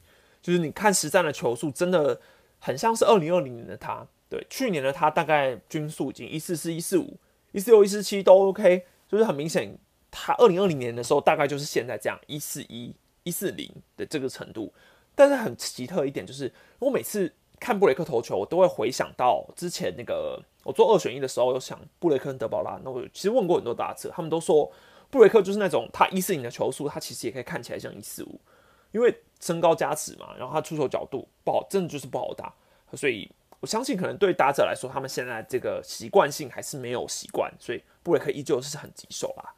[0.42, 2.22] 就是你看实战的球速真的
[2.60, 4.08] 很像是二零二零年的他。
[4.30, 7.20] 对，去年的他大概均速已经一四四、一四五、
[7.52, 9.78] 一四六、一四七都 OK，就是很明显
[10.10, 14.74] 他二零二零年的时候大概就是现在这样一四一、一四零的这个程度。
[15.14, 17.32] 但是很奇特一点就是，我每次
[17.64, 22.80] 看布雷克投球，我都会回想到之前那个我做二选一的时候，有想布雷克跟德保拉。
[22.84, 24.72] 那我其实问过很多打者，他们都说。
[25.10, 28.42] 布雷克就是那种他一四零的球速，他其实也可以看起来像一四五，
[28.92, 32.52] 因为身高加持嘛，然后他出手角度不好，真的就是不好打，
[32.96, 39.54] 所以我相信可能对打者来说，他们现在这个习惯性还是没有习惯，所以布雷克依旧是很棘手啦。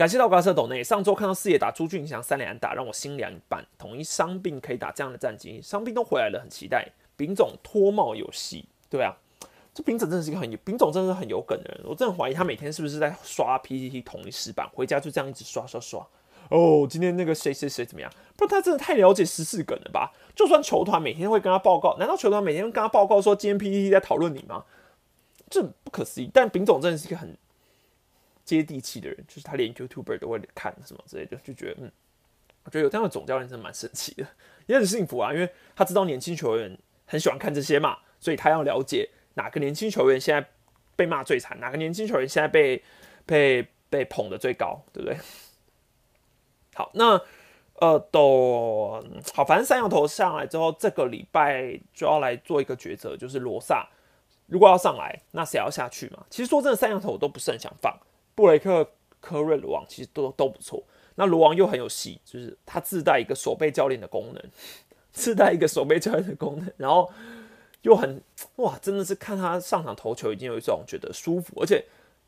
[0.00, 3.62] 感谢到格瑟斗内，上周看到四野打朱俊祥三连打，让我心凉一半。
[3.76, 6.88] 统一伤病可以打这样的战绩，伤病都回来了，很期待。
[7.18, 9.14] 丙总脱帽有戏，对啊。
[9.74, 11.82] 这丙总真的是一个很有，丙总真的是很有梗的人。
[11.84, 16.00] 我真的怀疑他每天是不是在刷 PPT 统一时版，回家就这样一直刷刷刷。
[16.48, 18.10] 哦，今天那个谁谁谁怎么样？
[18.36, 20.14] 不，他真的太了解十四梗了吧？
[20.34, 24.64] 就算球团每天会跟他报告，难道球团每天跟他报告说今天 PPT 在讨论你吗？
[25.50, 26.30] 这不可思议。
[26.32, 27.36] 但丙总真的是一个很
[28.50, 31.92] 接地气的人，就是他连 YouTuber 都会看什么之类的，就觉得嗯，
[32.64, 34.26] 我觉得有这样的总教练真的蛮神奇的，
[34.66, 39.08] 也很幸福啊，因为他知道年轻球员很喜欢看这些嘛，所以他要了解。
[39.34, 40.46] 哪个年轻球员现在
[40.96, 41.58] 被骂最惨？
[41.60, 42.82] 哪个年轻球员现在被
[43.24, 44.82] 被被捧的最高？
[44.92, 45.16] 对不对？
[46.74, 47.20] 好，那
[47.74, 53.88] 呃，都好，反正三羊头上来之后，这个礼拜就要来做一个抉择，就是罗萨
[54.46, 56.26] 如果要上来，那谁要下去嘛？
[56.28, 57.96] 其实说真的，三羊头我都不是很想放
[58.34, 58.88] 布雷克、
[59.20, 60.82] 科瑞、罗王，其实都都不错。
[61.14, 64.42] 那罗王又很有戏，就是他自带一个手背教练的功能，
[65.12, 67.10] 自带一个手背教练的功能，然后。
[67.82, 68.22] 又很
[68.56, 71.82] 哇，真的是看他上场投球，已经有一种觉得舒服，而且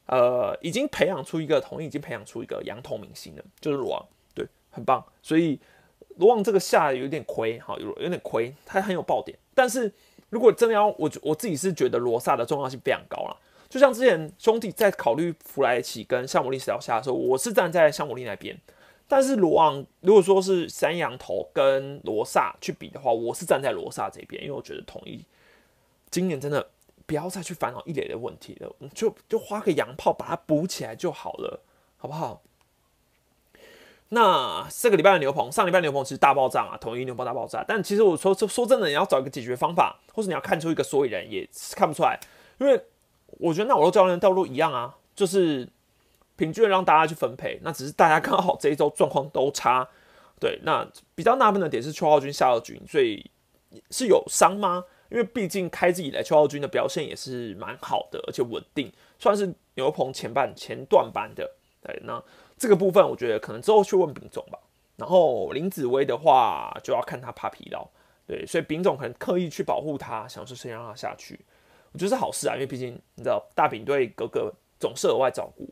[0.07, 5.05] 呃，已经培养出一个，同意已经培养出一个羊头明星了，就是罗王，对，很棒。
[5.21, 5.61] 所以
[6.17, 9.39] 罗王这个下有点亏，哈，有有点亏，他很有爆点。
[9.55, 9.93] 但是
[10.31, 13.37] 如果真的要我，我自己是觉得罗萨的重要性非常高了。
[13.73, 18.55] 就像之前兄弟在考虑弗莱奇跟夏姆利斯要下的时候，我是站在夏姆利那边。
[19.09, 25.25] 但是罗昂如果说是三羊头跟罗萨去比的话，我是站在罗萨这边，因为我觉得统一。
[26.11, 26.69] 今年真的
[27.07, 31.63] 不要再去烦恼一垒的问题了，就就花个洋炮把它补起来就好了，
[31.97, 32.43] 好不好？
[34.11, 37.65] 那这个礼拜的牛棚，上礼拜牛棚其实大爆炸啊，统一牛棚大爆炸。
[37.67, 42.21] 但其实我说说说真的，你要找一个解决方法，或者你要看出一个所以然，也看不出来。
[42.59, 42.79] 因为
[43.43, 45.69] 我觉得那我的教练道路一样啊，就是
[46.37, 47.59] 平均让大家去分配。
[47.63, 49.89] 那只是大家刚好这一周状况都差，
[50.41, 50.61] 对。
[50.63, 53.31] 那比较纳闷的点是邱浩军、夏二军，所以
[53.91, 54.85] 是有伤吗？
[55.11, 61.51] 因为毕竟开季以来，邱浩军的表现也是蛮好的，而且稳定，算是牛棚前半前段班的。
[61.83, 62.23] 对，那
[62.57, 64.59] 这个部分我觉得可能之后去问丙总吧。
[64.97, 67.87] 然后林子威的话，就要看他怕疲劳。
[68.27, 71.41] 对，所以丙总可能刻意去保护他，想说先让他下去，
[71.93, 72.55] 我觉得是好事啊。
[72.55, 75.69] 因为毕竟你知道，大饼对哥哥总是额外照顾。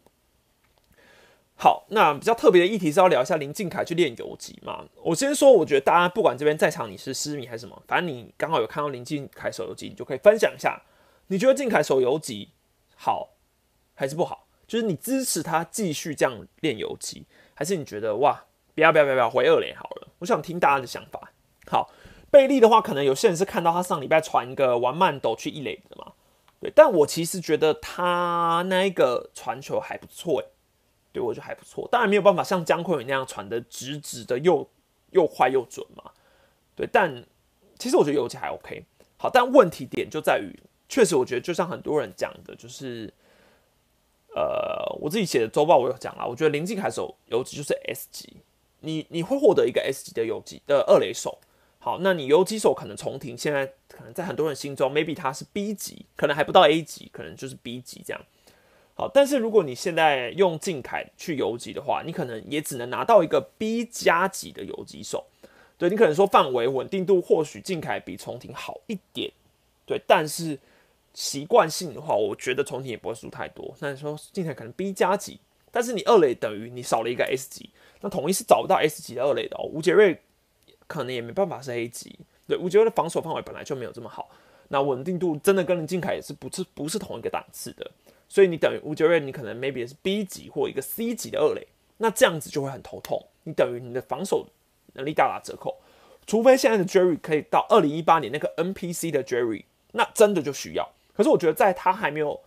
[1.57, 4.85] 好，那比较特别的议题是要聊一下林敬凯去练游击嘛？
[5.03, 10.83] 我先说，我觉得大家不管这边在场你是私迷还是什么，反正你刚好有看到林敬凯手游击，你就可以分享一下，
[11.27, 12.49] 你觉得敬凯手游击
[12.97, 13.35] 好
[13.95, 14.47] 还是不好？
[14.67, 20.09] 就是你支持他继续这样练游击，还是你觉得哇，不要不要不要不要回二连好了？
[20.21, 21.31] 我想听大家的想法。
[21.67, 21.91] 好，
[22.31, 26.13] 贝利的话，可能有些人是看到他上礼拜传一个玩慢斗去一垒的嘛，
[26.61, 30.47] 对，但我其实觉得他那一个传球还不错诶。
[31.13, 34.65] 对我觉得还不错，当然没有办法像姜昆宇那样传的直直的又
[35.11, 36.13] 又快又准嘛。
[36.77, 37.27] 对，但
[37.81, 38.85] 其实我觉得游击还 OK。
[39.17, 40.57] 好，但问题点就在于，
[40.89, 43.13] 确实我觉得就像很多人讲的，就是
[44.37, 48.37] 呃，我自己写的周报我有讲了，我觉得林敬凯手游击就是 S 级，
[48.79, 51.41] 你你会获得一个 S 级的游击的二垒手。
[51.83, 58.23] 好，那你游击手可能重庭，现在可能在很多人心中，maybe 他是 B 级，可能还不到 A 级，可能就是 B 级这样。
[58.95, 65.25] 好，但是如果你现在用靖凯去游击的话，你可能也只能拿到一个 B 加级的游击手。
[65.79, 69.33] 对你可能说范围稳定度或许靖凯比重庭好一点，
[69.87, 70.59] 对，但是
[71.15, 73.75] 习惯性的话，我觉得重庭也不会输太多。
[73.79, 75.41] 那你说靖凯可能 B 加级，
[75.71, 77.71] 但是你二垒等于你少了一个 S 级，
[78.03, 79.65] 那统一是找不到 S 级的二垒的哦。
[79.73, 80.21] 吴杰瑞
[80.91, 84.29] 可能也没办法是 A 级，对，吴杰瑞的防守范围本来就没有这么好，
[84.67, 87.89] 那稳定度真的跟林靖凯也是不是不是同一个档次的。
[88.29, 93.25] 所以你等于吴杰瑞，你可能 maybe 是 B 级或一个 C 级的二垒，那这样子就会很头痛。
[93.45, 94.45] 你等于你的防守
[94.95, 95.77] 能力大打折扣，
[96.27, 100.91] 除非现在的 Jerry 可以到二零一八年那个 NPC 的 Jerry，那真的就需要。
[101.15, 102.41] 可是我觉得在他还没有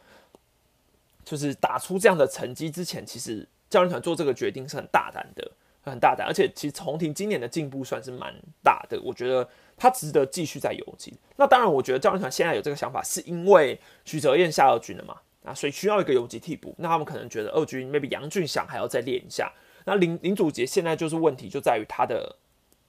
[1.23, 5.51] 就是打出这样的成绩之前，其实教练团做这个决定是很大胆的，
[5.83, 6.25] 很大胆。
[6.27, 11.13] 而且其实重庭今年的进步算是蛮大的，我觉得他值得继续在游击。
[11.35, 15.17] 那当然，我觉得教练团现在有这个想法，是因为许哲彦下二军了嘛。
[15.43, 19.51] 啊，所以需要一个游击替补，那他们可能觉得二军 maybe 杨俊祥还要再练一下。
[19.83, 22.37] 那林林祖杰现在就是问题就在于他的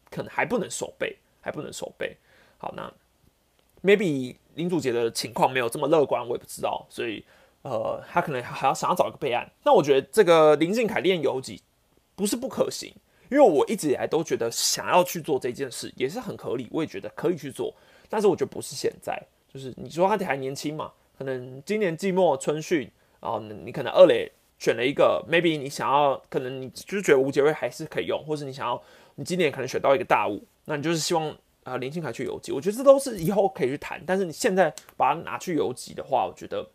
[0.09, 2.16] 可能还不能守备，还不能守备。
[2.59, 2.92] 好，那
[3.83, 6.87] maybe 林祖杰的情况没有这么乐观，我也不知道。
[6.88, 7.24] 所以
[7.62, 9.50] 呃，他可能还要想要找一个备案。
[9.64, 11.61] 那我觉得这个林敬凯练游击
[12.14, 12.92] 不是不可行，
[13.31, 17.74] 因为我一直以来都觉得想要去做这件事也是很合理，我也觉得可以去做。
[18.09, 19.20] 但是我觉得不是现在，
[19.53, 28.81] 就是你说他还年轻嘛，可能今年季末春训啊，你可能二垒选了一个，maybe 你想要，可能你就是觉得吴杰瑞还是可以用，或是你想要，
[29.16, 32.53] 你今年可能选到一个大物，那你就是希望啊林敬凯去游击。
[32.53, 36.66] 我觉得这都是以后可以去谈，但是你现在把它拿去游击的话，我觉得。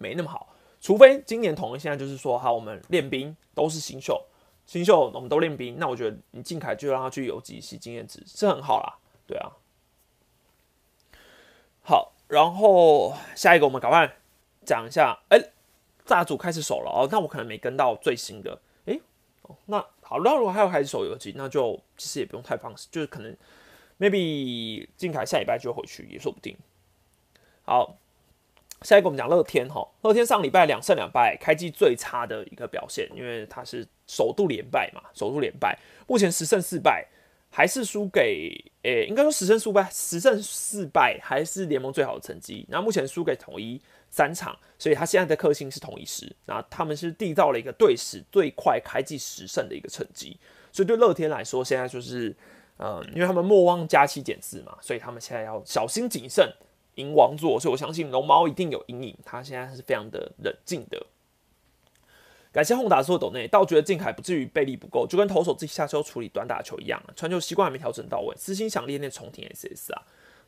[0.00, 4.20] 没那么好，除非今年统一现在就是说，好，我们练兵都是新秀，
[4.66, 9.52] 新秀我们都练兵，那我觉得你靖凯就让他去游击吸经验值是很好啦，对啊。
[11.82, 14.16] 好，然后下一个我们赶快
[14.64, 15.38] 讲一下，哎，
[16.04, 18.98] 炸组开始守了哦，那我可能没跟到最新的，哎，
[19.42, 23.36] 哦，那好，那如果还有开始守游击，那就其实也不用太放肆，就是可能
[23.98, 26.56] maybe 靖凯下礼拜就回去也说不定。
[27.64, 27.96] 好。
[28.82, 37.06] 下一个我们讲乐天哈，乐天上礼拜两胜两败，开季最差的一个表现，因为他是首度连败嘛，首度连败，目前十胜四败，
[37.50, 42.66] 还是输给诶，应该说十胜四败，十胜四败还是联盟最好的成绩。
[42.68, 50.38] 那目前输给统一三场，所以他现在的克星是统一十，那他们是缔造了一个队史最快开季十胜的一个成绩，
[50.72, 52.34] 所以对乐天来说，现在就是
[52.78, 56.52] 嗯，因为他们莫忘加七减四嘛，所以他们现在要小心谨慎。
[56.96, 59.18] 赢王座，所以我相信龙猫一定有阴影。
[59.24, 61.04] 他现在是非常的冷静的。
[62.54, 70.02] 感谢轰打说斗内，倒觉得靖凯不至于背力不够，就跟投手自己下球处理短打球一样，传球习惯还没调整到位，私心想练练重庭 SS 啊，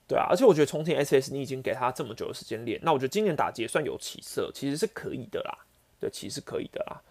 [0.07, 5.66] 对啊，而且我觉得重庭 SS 你已经给他这么久的时间练，那我觉得今年打击也算有起色，其实是可以的啦，
[5.99, 7.03] 对，其实是可以的啦。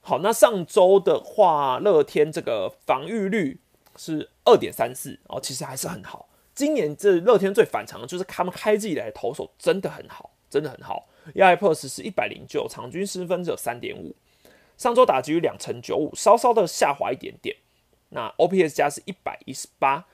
[0.00, 3.60] 好，那上周的话，乐天这个防御率
[3.98, 6.26] 是二点三四哦，其实还是很好。
[6.54, 11.06] 今年这乐天最反常的就是他们开季以来的投手真的很好，真的很好。
[11.34, 14.14] EIPS 是一百零九，场均失分只有三点五。
[14.76, 17.56] 上周打击率两成九五，稍稍的下滑一点点。
[18.10, 20.04] 那 OPS 加是一百一十八，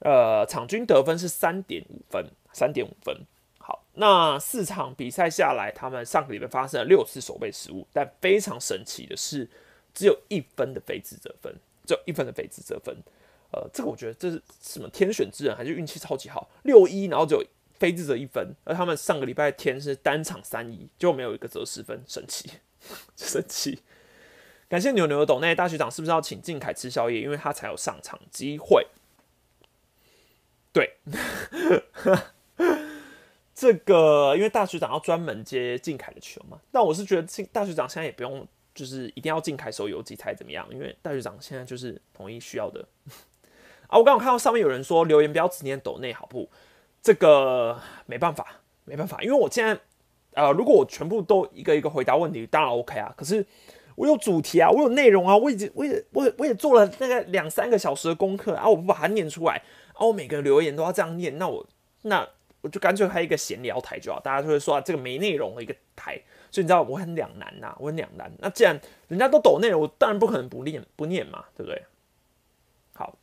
[0.00, 3.16] 呃，场均得分是三点五分，三点五分。
[3.58, 9.48] 好，那四场比赛下来，他们上个礼拜发生了六次守备失误，但非常神奇的是，
[9.94, 11.54] 只有一分的非自责分，
[11.86, 12.94] 只有一分的非自责分。
[13.52, 16.48] 呃，这个我觉得这是什么天选之人，还是运气超级好？
[16.64, 17.42] 六一，然后只有
[17.78, 22.50] 非智者一分，而他们上个礼拜天是单场三一，就没有一个折十分，神奇，
[23.16, 23.80] 神奇！
[24.68, 27.20] 感谢牛牛的斗内大学长，是不是要请靖凯吃宵夜？
[27.20, 28.86] 因为他才有上场机会。
[30.72, 30.96] 对，
[33.54, 42.86] 这个因为大学长要专门接靖凯的球嘛，但我是觉得大学长现在也不用，就是一定要靖凯手游机才怎么样，因为大学长现在就是统一需要的。
[43.88, 46.50] 啊，我刚刚看到上面有人说留言不要只念斗内好不？
[47.02, 49.80] 这个没办法，没办法，因为我现在
[50.32, 53.14] 呃，如果我全部都一个一个回答问题，当然 OK 啊。
[53.16, 53.46] 可是
[53.96, 59.60] 我有主题啊，我有内容啊，我已经我也我也我也做了那个两三个小时的功课啊，我不把它念出来
[59.94, 61.66] 啊，我每个留言都要这样念，那我
[62.02, 62.28] 那
[62.60, 68.30] 我就干脆开一个闲聊台就好，大家就会说啊，这个没内容的一个台，所以你知道我很两难呐，我很两难。
[68.38, 71.82] 那既然人家都抖内容，我当然不可能不念不念嘛，对不对？
[72.94, 73.16] 好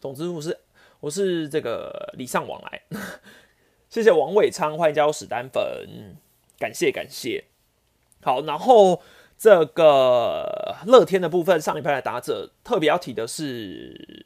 [0.00, 0.58] 总之，我是
[1.00, 2.82] 我是这个礼尚往来，
[3.88, 6.16] 谢谢王伟昌，欢迎加入史丹粉，
[6.58, 7.44] 感谢感谢。
[8.22, 9.02] 好，然后
[9.36, 14.24] 这个乐天的部分，上礼拜的打者特别要提的是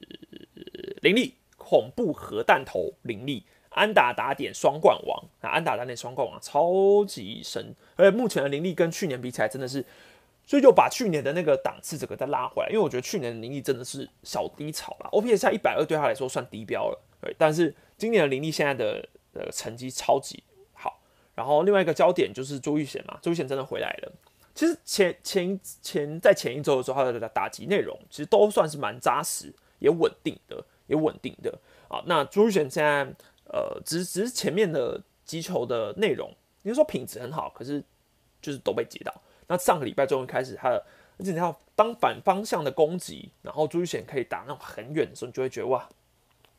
[1.03, 9.85] 林立，恐怖核弹头林立，安打打点双冠王啊，安打打点双冠王超级神，而且目前的林立跟去年比起来，真的是。
[10.47, 17.37] 所以就把去年的那个档次整个再拉回来，因为我觉得去年的林立真的是小低潮了，OPS 下一百二对他来说算低标了，对。
[17.37, 20.42] 但是今年的林立现在的呃成绩超级
[20.73, 21.03] 好，
[21.35, 24.12] 然后另外一个焦点就是朱玉贤嘛，朱玉贤真的回来了。
[24.59, 32.03] 其实前前前在前一周的时候，他的打击内容其实都算是蛮扎实，也稳定的，也稳定的啊。
[32.07, 33.05] 那朱玉贤现在
[33.44, 37.81] 呃，只只是前面的击球的内容，你说品质很好，可是
[38.42, 39.14] 就是都被接到。
[39.46, 40.85] 那上个礼拜终于开始他的，
[41.19, 45.88] 而且你要当反方向的攻击，然后朱玉贤可以打那种很远的时候，你就会觉得哇，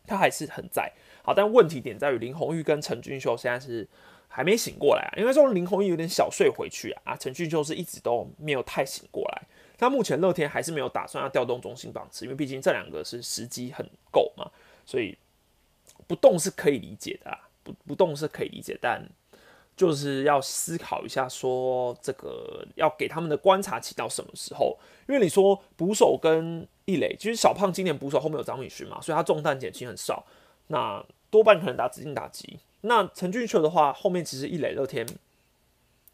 [0.08, 0.89] 他还是很在。
[1.22, 3.86] 好，但问题点在于林红玉跟陈俊秀现在是
[4.30, 9.41] 还没醒过来啊，因为说林红玉有点小睡回去啊，啊，陈俊秀是一直都没有太醒过来。
[9.80, 14.49] 那目前乐天还是没有打算要调动中心榜次，因为毕竟这两个是时机很够嘛，
[14.86, 15.17] 所以
[16.07, 19.05] 不动是可以理解的啊，不不动是可以理解，但。
[19.80, 24.77] 就是要思考一下，说这个要给他们的观察期到什么时候？
[25.07, 30.25] 因为你说捕手跟易磊，其实小胖今年捕手后面有张敏勋嘛，所以他中弹减轻很少，
[30.67, 32.59] 那多半可能打指定打击。
[32.82, 35.05] 那陈俊秀的话，后面其实一垒乐天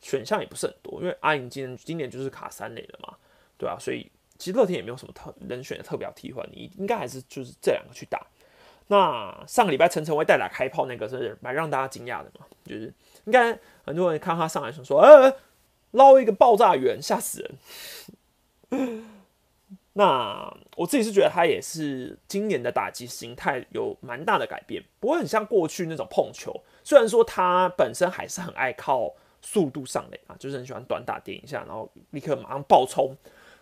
[0.01, 3.15] 选项也不是很多，因为阿银今年今年就是卡三垒的嘛，
[3.57, 8.25] 对啊，所以其实乐天也没有什么特人选的特别替换，你应该还是就是这两个去打。
[8.87, 12.93] 那上个礼拜陈晨威代打开炮那个是蛮让大家惊讶的嘛，就是
[13.25, 15.35] 应该很多人看他上来说说，呃，
[15.91, 17.41] 捞一个爆炸源，吓死
[18.69, 19.05] 人。
[19.97, 26.53] 那我自己是觉得他也是今年的打击形态有蛮大的改变，不会很像过去那种碰球。
[26.83, 33.15] 虽然说他本身还是很爱靠速度上垒啊，就是很喜欢短打点一下，然后立刻马上爆冲，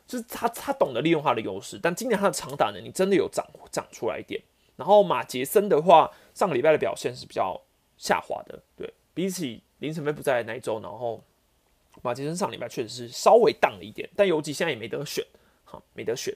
[0.08, 1.80] 就是他他懂得利用他的优势。
[1.80, 4.42] 但今年他的长打能力真的有长长出来一点。
[4.76, 7.62] 然后马杰森的话，上个礼拜的表现是比较
[7.96, 11.24] 下滑的，对比起林晨飞不在那一周，然后
[12.02, 15.24] 马杰森上礼拜确实是稍微荡了一点，但游击现在也没得选。
[15.94, 16.36] 没得选。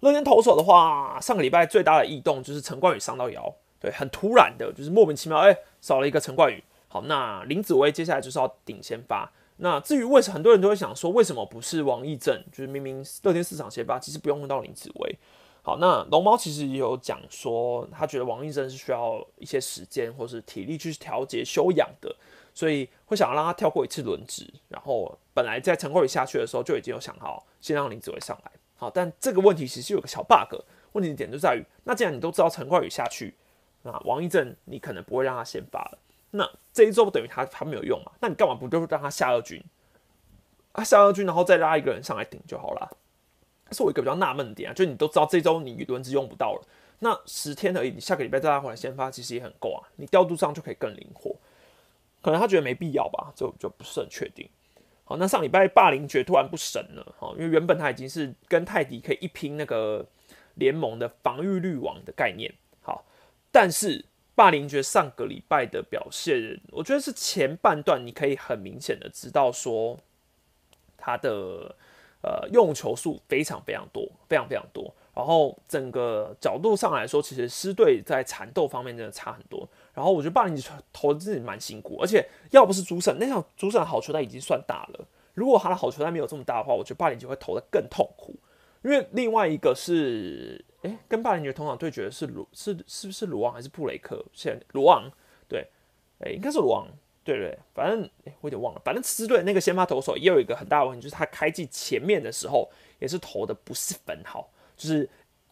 [0.00, 6.62] 乐天投手的话，上个礼拜最大的异动就是陈冠宇伤到腰，对，很突然的，就是莫名其妙，哎，少了一个陈冠宇。
[6.88, 9.32] 好，那林子威接下来就是要顶先发。
[9.56, 12.44] 那至于为什么很多人都会想说，为什么不是王义正？
[12.52, 15.18] 就是明明乐天市场先发，其实不用用到林子威。
[15.62, 22.15] 好，那龙猫其实也有讲说，他觉得王义正是需要一些时间或是体力去调节休养的。
[22.56, 28.50] 所以会想要让他跳过一次轮值，然后本来在陈冠宇下去的时候就已经有想好先让林子伟上来。
[28.76, 30.58] 好，但这个问题其实有个小 bug，
[30.92, 33.34] 问题的点就在于，那既然你都知道陈冠宇下去，
[33.82, 35.98] 那王一正你可能不会让他先发了，
[36.30, 38.12] 那这一周不等于他他没有用嘛？
[38.20, 39.62] 那你干嘛不就是让他下二军？
[40.72, 42.96] 啊，下二军然后再拉一个人上来顶就好了。
[43.72, 46.62] 是我一个比较纳闷的点啊，就你都知道这周你轮值用不到了，
[47.00, 51.36] 那十天而已，你下个礼拜再拉回来先发其实也很够啊，你调度上就可以更灵活。
[52.26, 54.48] 可能他觉得没必要吧，就就不是很确定。
[55.04, 60.04] 好，那上礼拜霸凌爵突然不神了，哈，因为原本他已经是跟泰迪可以一拼那个
[60.54, 62.52] 联盟的防御率王的概念。
[62.82, 63.04] 好，
[63.52, 64.04] 但是
[64.34, 69.96] 霸凌爵上个礼拜的表现，我觉得是前半段你可以很明显的知道说
[70.96, 71.76] 他的
[72.22, 74.92] 呃用球数非常非常多，非常非常多。
[75.14, 79.68] 然后整个角度上来说，其实狮队在缠斗方面真的差很多。
[79.96, 88.38] 然后我觉得霸凌级投的自己蛮辛苦，而且要不是主审那场主审好球带已经算大了，如果他的好球带没有这么大的话，我觉得霸凌级会投的更痛苦。
[88.84, 94.22] 因为另外一个是，哎，跟霸凌级同场对决的是鲁是是不是鲁昂还是布雷克？
[94.34, 95.10] 现鲁昂
[95.48, 95.66] 对，
[96.20, 96.86] 哎，应该是鲁昂，
[97.24, 104.50] 对不对，反正哎我有点忘了，反正狮队那个先发投手也有一个很大的问题，就是他开季前面的时候也是投的不是很好。
[104.76, 105.08] 就是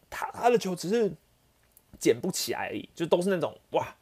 [0.07, 1.11] 他他的球只是
[1.99, 3.93] 捡不起来而已，就都是那种哇，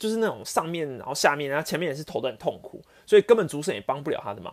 [0.00, 4.52] 就是那种上面然后下面，然后前面也是投的很痛苦，所以根本主审也帮不了他的忙。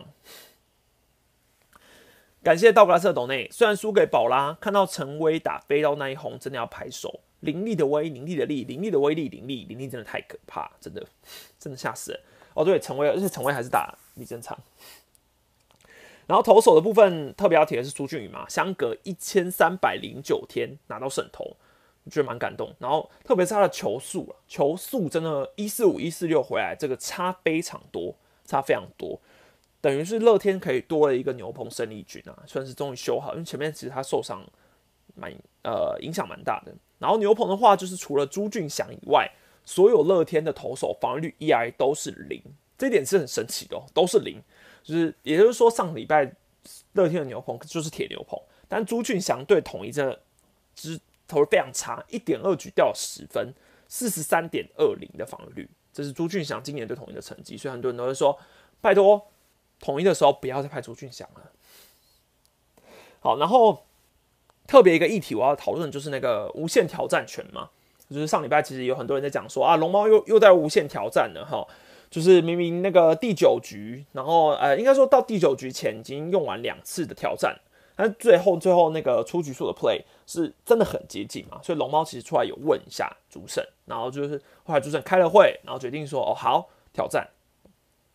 [2.42, 7.20] 感谢道格拉斯董内，虽然输给宝拉，看到陈威打飞到那一红，真的要拍手。
[7.40, 11.06] 凌厉的威，凌厉的力，凌厉的威力，凌厉，凌厉真的太可怕，真的
[11.58, 12.20] 真的吓死人。
[12.52, 14.58] 哦，对，陈威，而且陈威还是打李正昌。
[16.26, 21.56] 然后投手的部分特别要提的是朱俊宇嘛，相隔一千三百零九天拿到胜投，
[22.08, 22.74] 觉得蛮感动。
[22.78, 29.20] 然后特别是他的球速啊，球速真的，一四五一四六回来，这个差非常多，差非常多，
[29.80, 34.44] 等于是乐天可以多了一个牛棚胜利军啊，算是终于修好，因为前面其实他受伤
[35.14, 35.32] 蛮
[35.62, 36.74] 呃影响蛮大的。
[36.98, 39.30] 然后牛棚的话，就是除了朱俊祥以外，
[39.64, 42.42] 所有乐天的投手防御率 EI 都是零，
[42.76, 44.42] 这点是很神奇的哦，都是零。
[44.82, 46.32] 就是，也就是说，上礼拜
[46.94, 50.18] 乐天的牛棚就是铁牛棚，但朱俊祥对统一这
[50.74, 50.98] 只
[51.28, 53.54] 投的非常差，一点二局掉十分，
[53.86, 57.56] 四十三点二零的防御率，这是朱俊祥今年对统一的成绩。
[57.56, 58.36] 所以很多人都会说，
[58.80, 59.28] 拜托
[59.78, 61.52] 统一的时候不要再派朱俊祥了。
[63.20, 63.84] 好，然后
[64.66, 67.70] 特别一个议题我要讨论就是那个无限挑战权嘛，
[68.10, 71.66] 就是上礼拜其实有很多人在讲说啊，龙猫又又在无限挑战了哈。
[72.10, 77.54] 就是明明那个第九局，然后呃，应该说到第九局前已经用完两次的挑战，
[78.00, 81.60] 但最后最后那个出局数的 play 是真的很接近嘛？
[81.64, 87.28] 所以龙猫其实出来有问一下主审，然后就是后来主审开了会，然后决定说哦好挑战。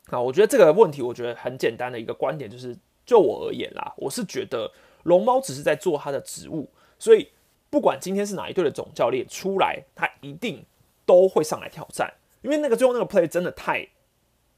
[0.05, 4.71] 啊，我觉得这个问题我觉得很简单的一个观点就是，就我而言啦，我是觉得
[5.03, 7.29] 龙猫只是在做他的职务，所以
[7.69, 10.65] 不管今天是哪一队的总教练出来，他一定
[11.05, 12.13] 都会上来挑战。
[12.41, 13.86] 因为那个最后那个 play 真的太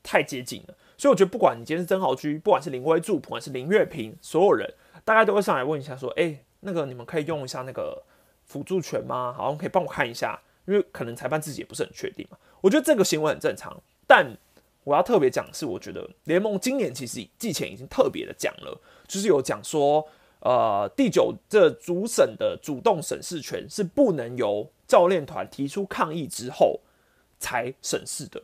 [0.04, 4.72] 太接近了，所以我觉得不管你今天是曾豪居，不管是林威柱，不管是林月平，所有人
[5.06, 8.04] 大家都会上来问一下，说：“哎，那个你们可以用一下那个
[8.44, 9.32] 辅助权吗？
[9.32, 10.38] 好像可以帮我看一下。”
[10.68, 12.38] 因为可能裁判自己也不是很确定嘛。
[12.60, 14.36] 我觉得这个行为很正常，但
[14.84, 20.06] 我要特别讲的是，我觉得联盟今年其实季前已经特别的讲了，就是有讲说，
[20.40, 26.82] 呃，第九这主审的主动审视权是不能由教练团提出抗议之后。
[27.38, 28.42] 才审视的，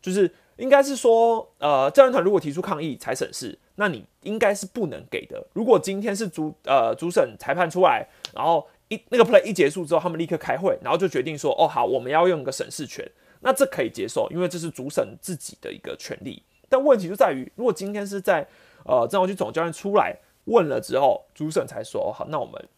[0.00, 5.42] 就是应该是说，呃，教练团如果提出抗议才审视，那你应该是不能给的。
[5.54, 16.42] 如果今天是主呃主审裁判出来，然后一那个 play 一结束之后，他们立刻开会，然后就决定说，哦好，我们要用一个审视权，那这可以接受，因为这是主审自己的一个权利。
[16.68, 18.46] 但问题就在于，如果今天是在
[18.84, 22.68] 呃郑浩区总教练出来问了之后，主审才说，好，那我们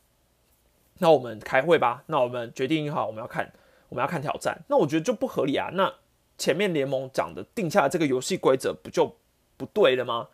[0.99, 3.53] 那我们开会吧，那我们决定好我们要看
[3.89, 5.93] 我们要看挑战，那我觉得就不合理啊，那。
[6.43, 9.15] 前面联盟讲的定下这个游戏规则不就
[9.57, 10.27] 不对了吗？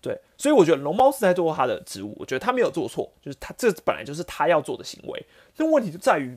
[0.00, 5.24] 对，所以我觉得龙猫是在做他的职务，我觉得他没有做错，就是他这本来就是他要做的行为。
[5.58, 6.36] 那问题就在于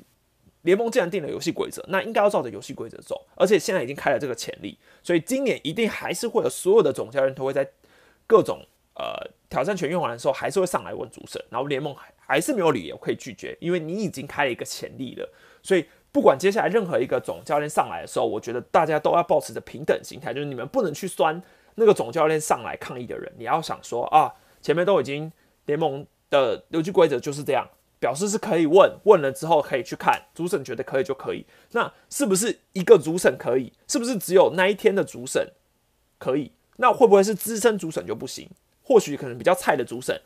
[0.61, 3.25] 联盟既然定了游戏规则，那应该要照着游戏规则走。
[3.35, 7.67] 而且现在已经开了这个潜力，所以今年一定还是会有所有的总教练都会在
[8.27, 8.63] 各种
[8.93, 15.27] 呃挑战权用完的时候，还是会上来问主审，然后联盟还还是没有理由可以拒绝，因为你已经开了一个潜力了，
[15.63, 15.83] 所以。
[16.15, 21.43] 不管接下来任何一个总教练上来的时候，我觉得大家都要保持着平等心态，就是你们不能去酸
[21.75, 25.29] 那个总教练上来抗议的人，你要想说啊，前面都已经
[25.65, 27.67] 联盟的游戏规则就是这样，
[27.99, 33.73] 表示是可以问，问了之后可以去看主审觉得可以就可以，那是不是一个主审可以？
[33.85, 35.51] 是不是只有那一天的主审
[36.17, 36.53] 可以？
[36.77, 38.49] 那会不会是资深主审就不行？
[38.81, 40.21] 或许可能比较菜的主审。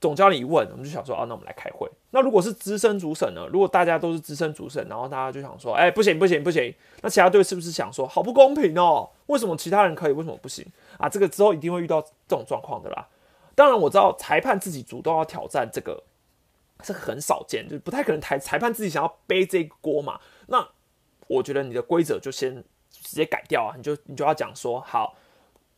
[0.00, 1.90] 总教练一问，我们就想说啊，那我们来开会。
[2.10, 3.46] 那如果是资深主审呢？
[3.52, 6.72] 如果大家都是资深主审，然后大家就想说，哎，不行不行不行，
[7.02, 9.10] 那其他队是不是想说，好不公平哦？
[9.26, 10.64] 为什么其他人可以，为什么不行
[10.98, 11.08] 啊？
[11.08, 13.08] 这个之后一定会遇到这种状况的啦。
[13.56, 16.00] 当然我知道裁判自己主动要挑战这个
[16.84, 20.20] 是很少见，就不太可能裁裁判自己想要背这个锅嘛。
[20.46, 20.68] 那
[21.26, 22.54] 我觉得你的规则就先
[22.90, 25.16] 直接改掉啊，你就你就要讲说好。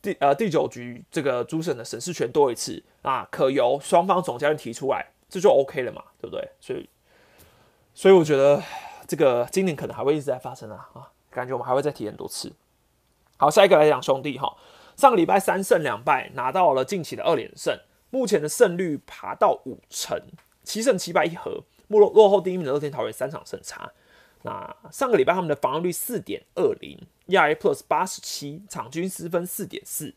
[0.03, 6.49] 第呃第九局这个主审的审视权多一次啊，可由双方总教练提出来，这就 OK 了嘛，对不对？
[6.61, 6.89] 所以
[7.95, 8.63] 所以我觉得
[9.07, 12.53] 这个今年可能还会一直在发生啊啊，感觉我们还会再提很多次。
[13.37, 14.57] 好，下一个来讲兄弟哈，
[14.97, 17.79] 上个礼拜三胜两败，拿到了近期的二连胜，
[18.11, 20.19] 目前的胜率爬到五成，
[20.63, 23.93] 七胜七败一和，落落后第一名的乐天桃园三场胜差。
[24.43, 26.99] 那上个礼拜他们的防御率四点二零
[27.31, 30.15] ，ERA Plus 八十七，场均失分四点四，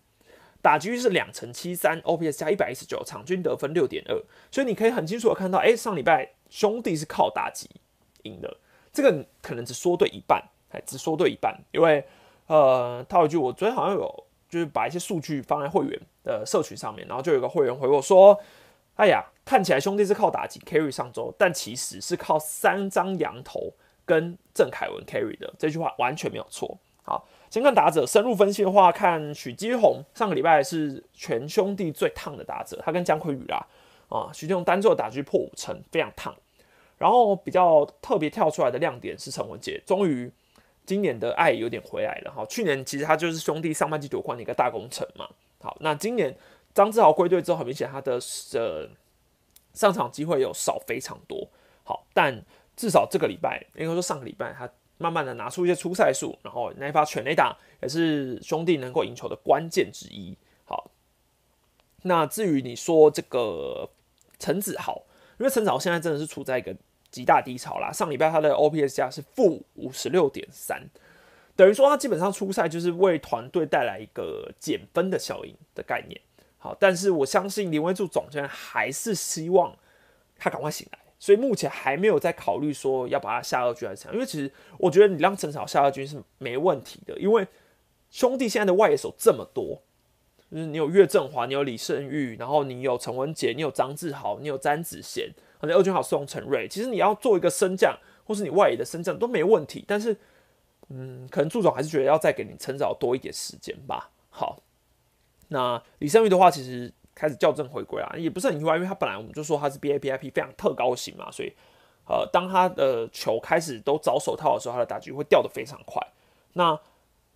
[0.62, 4.22] 打击率是两成七三，OPS 加一百一十九，场均得分六点二。
[4.52, 7.70] 所以你可以很清楚的看到，哎，上礼拜兄弟是靠打击
[8.24, 8.58] 赢的，
[8.92, 12.06] 这个可能只说对一半，哎，只说对一半，因为
[12.48, 18.40] 呃，套一句，我昨天好像有就是把一些数据放在会员的社群上面，然后就有个会员回我说，
[18.96, 23.74] 哎呀，看起来兄弟是靠打击 carry 上周，但其实是靠三张羊头。
[24.06, 26.78] 跟郑凯文 carry 的这句话完全没有错。
[27.04, 33.68] 好，先看打者深入分析的话，看许基宏上个礼拜是全兄弟最烫的打者，他跟姜奎宇啦
[34.10, 36.34] 啊，许基宏单做打局破五成，非常烫。
[36.98, 40.32] 然后比较特别跳出来的亮点是陈文杰，终于
[40.86, 42.46] 今年的爱有点回来了哈。
[42.46, 45.28] 去年其实他就是兄弟上半季夺冠的一个大功臣嘛。
[45.60, 46.34] 好，那今年
[46.74, 48.18] 张志豪归队之后，很明显他的
[48.54, 48.88] 呃
[49.74, 51.46] 上场机会有少非常多。
[51.84, 52.42] 好，但
[52.78, 54.70] 至少这个礼拜，应该说上个礼拜，他
[55.04, 60.38] 慢慢的拿出一些出赛数，然后那一发全垒打也是兄弟能够赢球的关键之一。
[60.64, 60.90] 好，
[62.04, 63.90] 那至于你说这个
[64.40, 65.04] 陈子豪，
[65.38, 66.74] 因为陈子豪现在真的是处在一个
[67.12, 67.92] 极大低潮啦。
[67.92, 70.82] 上礼拜他的 OPS 加是负五十六点三，
[71.58, 76.22] 等于说他基本上出赛就是为团队带来一个减分的效应的概念。
[76.58, 79.78] 好，但是我相信林威柱总监还是希望
[80.38, 81.00] 他赶快醒来。
[81.24, 87.48] 所以目前还没有在考虑说要把他下二军还是怎样，因为其实我觉得你让陈朝下二军是没问题的，因为
[88.10, 89.82] 兄弟现在的外野手这么多，
[90.52, 100.18] 就是你有岳振华，你有李胜玉，然后你有陈文杰，你有张志豪，你有詹子贤，而且二军好宋承瑞，其实你要做一个升降，或是你外野的升降都没问题，但是
[100.90, 104.12] 嗯，可能祝总还是觉得要再给你陈早多一点时间吧。
[104.30, 104.62] 好，
[105.48, 106.92] 那李胜玉的话，其实。
[107.16, 111.54] 开始校正回归啊，也不是很意外，因为他本来我们就说他是 B A P I P 非常特高型嘛，所以
[112.08, 116.02] 呃，当他的球开始都找手套的时候，他的打击会掉得非常快。
[116.54, 116.78] 那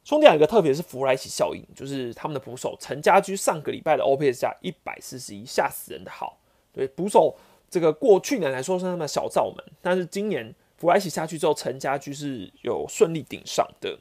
[0.03, 6.37] 兄弟有个特别是弗莱奇效应，就是他们的捕手陈家驹上个礼拜的 O P S 加一百四十一，吓死人的好。
[6.73, 7.35] 对捕手
[7.69, 13.99] 这个过去年来说是那么小灶门，但是今年弗莱奇下去之后，陈家驹是有顺利顶上的。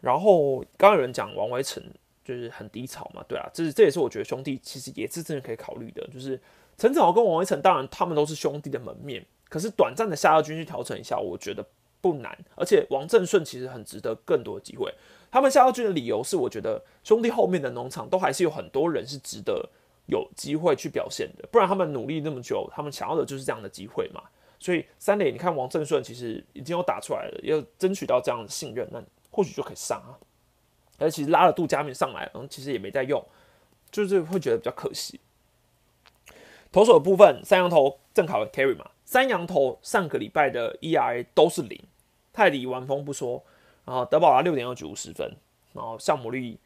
[0.00, 1.82] 然后刚刚有人讲王维成。
[2.24, 6.06] 就是很低潮嘛，对啊，这是这也是我觉得兄弟其实也是真的可以考虑的。
[6.12, 6.40] 就是
[6.76, 11.64] 陈子豪跟王威成，当然他们都是兄弟的门面，可是短暂的下二军去调整一下，我觉得
[12.00, 12.38] 不难。
[12.54, 14.92] 而且王正顺其实很值得更多的机会。
[15.30, 19.68] 他们下二军的理由是，我觉得兄弟后面的农场都还是有很多人是值得
[20.06, 24.22] 有机会去表现的，不然他们努力那么久，他们想要的就是这样的机会嘛。
[24.58, 30.12] 所以三垒，你看王正顺其实已经有打出来了，要争取到这样的信任，那或许就可以上啊。
[31.00, 33.20] 而其实拉了杜佳明上来，然后其实也没在用，
[33.90, 35.18] 就是会觉得比较可惜。
[36.70, 41.82] 投手的部分，三羊头郑考 carry 嘛，三羊头上个礼拜的 ERA 都是零，
[42.32, 43.42] 泰迪完封不说，
[43.84, 45.34] 然后德保拉六点二九五十分，
[45.72, 46.56] 然后项目率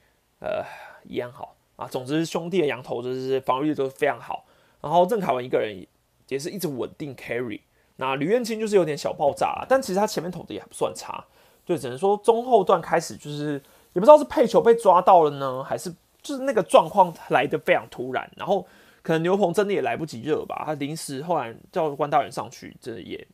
[0.41, 0.63] 呃
[1.05, 1.87] 一样好啊。
[1.87, 4.45] 总之兄弟的羊头就是防御力都非常好，
[4.83, 5.87] 然后郑凯文一个人
[6.29, 7.61] 也是一直稳定 carry。
[7.97, 11.25] 那吕彦青就是有点小爆炸，但其实他前面投的也不算差，
[11.65, 13.63] 就只能说中后段开始就是
[13.95, 15.91] 也不知道是配球被抓到了呢，还是
[16.21, 18.67] 就是那个状况来的非常突然，然后。
[19.05, 23.29] 可能牛棚真的也来不及热吧，他临时后来叫关大人上去，真的也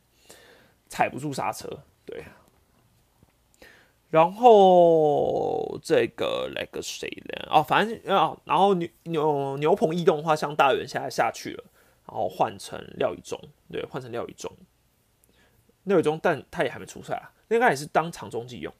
[0.89, 1.65] 踩不住刹车，
[2.05, 2.25] 对。
[4.09, 7.47] 然后这个来个谁呢？
[7.49, 11.63] 哦，反正啊，然后牛牛牛棚异动的话，像大元现在下去了，
[12.05, 13.39] 然后换成廖宇中，
[13.71, 14.51] 对，换成廖宇中，
[15.85, 18.73] 廖宇中，但他也还没出赛啊，应该也是当场中继用。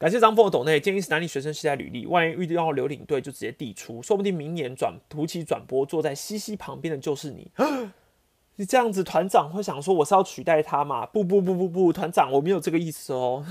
[0.00, 7.52] 感谢张峰的董内建议，是男女学生携带履历，万一遇到留领队就直接递出，说不定明年转图起转播，坐在西西旁边的就是你。
[8.56, 11.04] 你这样子，团长会想说我是要取代他吗？
[11.04, 13.44] 不不不不不，团长我没有这个意思哦。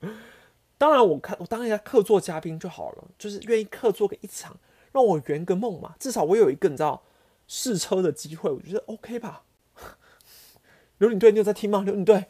[0.78, 4.56] 当然，我看我当一下客座嘉宾就好了，就是愿意客座个一场，
[4.92, 5.94] 让我圆个梦嘛。
[5.98, 7.02] 至少我有一个你知道
[7.46, 9.42] 试车的机会，我觉得 OK 吧。
[10.96, 11.82] 刘领队，你有在听吗？
[11.84, 12.24] 刘领队。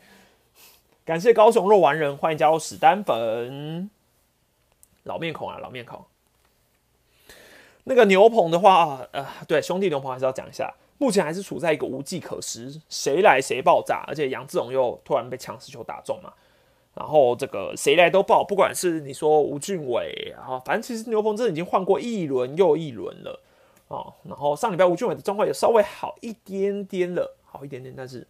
[1.04, 3.90] 感谢高雄肉丸人，欢迎加入史丹粉，
[5.02, 6.04] 老面孔啊，老面孔。
[7.82, 16.32] 那个牛棚的话，呃，对，兄弟牛棚还是要讲一下，目前还是处在一个无计可施，谁来谁爆炸，而且杨志荣又突然被强势球打中嘛，
[16.94, 23.40] 然后这个谁来都爆，不管是你说吴俊伟，然后反正其实牛棚真的已经换过一轮又一轮了
[23.88, 28.24] 啊，然后上礼拜吴俊伟的状况也稍微好一点点了，好一点点，但是。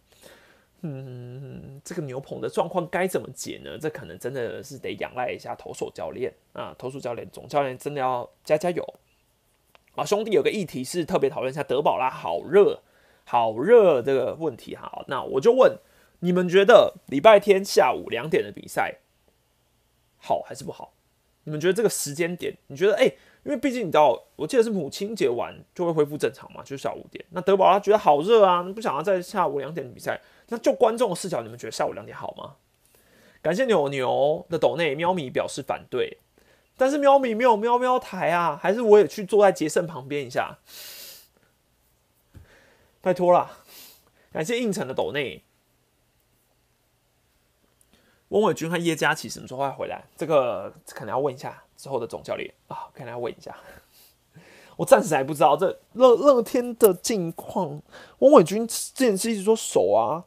[0.85, 3.77] 嗯，这个牛棚的状况该怎么解呢？
[3.79, 8.85] 这可能真的是得仰赖一下投手教练啊，投手教练、总教练真的要加加油
[9.95, 10.03] 啊！
[10.03, 12.81] 兄弟，有个议题是特别讨论一下德保拉好热
[13.23, 15.05] 好热这个问题哈。
[15.07, 15.77] 那我就问
[16.19, 18.99] 你们，觉得礼拜天下午两点的比赛
[20.17, 20.93] 好还是不好？
[21.45, 23.13] 你们觉得这个时间点，你觉得哎？
[23.43, 27.23] 因为毕竟你知道，我记得是母亲节完就会恢复正常嘛，就是下午五点。
[27.31, 30.21] 那德保拉觉得好热啊，不想要在下午两点比赛。
[30.47, 32.55] 那就观众的视角，你们觉得下午两点好吗？
[33.41, 36.19] 感谢牛牛的抖内喵咪表示反对，
[36.77, 40.59] 但是喵咪没有喵喵台啊，还是我也去坐在杰森旁边一下，
[43.01, 43.57] 拜托啦！
[44.31, 45.43] 感谢应承的抖内。
[48.29, 50.05] 翁伟军和叶佳琪什么时候会回来？
[50.15, 53.53] 这个可能要问一下之后的总教练啊，可能要问一下。
[54.77, 57.81] 我暂时还不知道这乐乐天的近况。
[58.19, 60.23] 翁伟军之前是一直说守啊。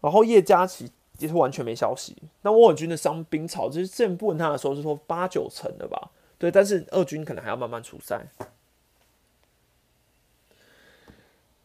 [0.00, 0.88] 然后叶嘉琪
[1.18, 2.16] 也是完全没消息。
[2.42, 6.12] 那沃尔军的伤兵潮，就是之前不问他的时候是说八九成的吧？
[6.38, 8.24] 对，但是二军可能还要慢慢出赛。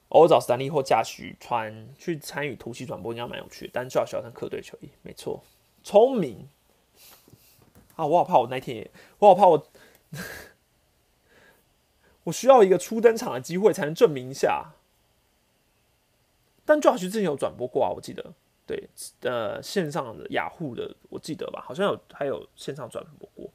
[0.10, 3.72] 偶尔找斯坦利或驾许川去参与突袭转播，应该蛮有趣的。
[3.76, 5.44] 但最好小看客队球衣，没错，
[5.84, 6.50] 聪明
[7.96, 8.06] 啊！
[8.06, 8.90] 我好怕我那天，
[9.20, 9.68] 我好怕我，
[12.26, 14.74] 我需要一个初登场的机会才能证明一下。
[16.66, 18.34] 但 Josh 之前有转播过啊，我记得，
[18.66, 18.90] 对，
[19.22, 23.52] 呃，线上的雅虎的，我记得吧，好像有还有线上转播过，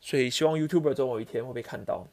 [0.00, 2.06] 所以希望 YouTuber 总有一天会被看到。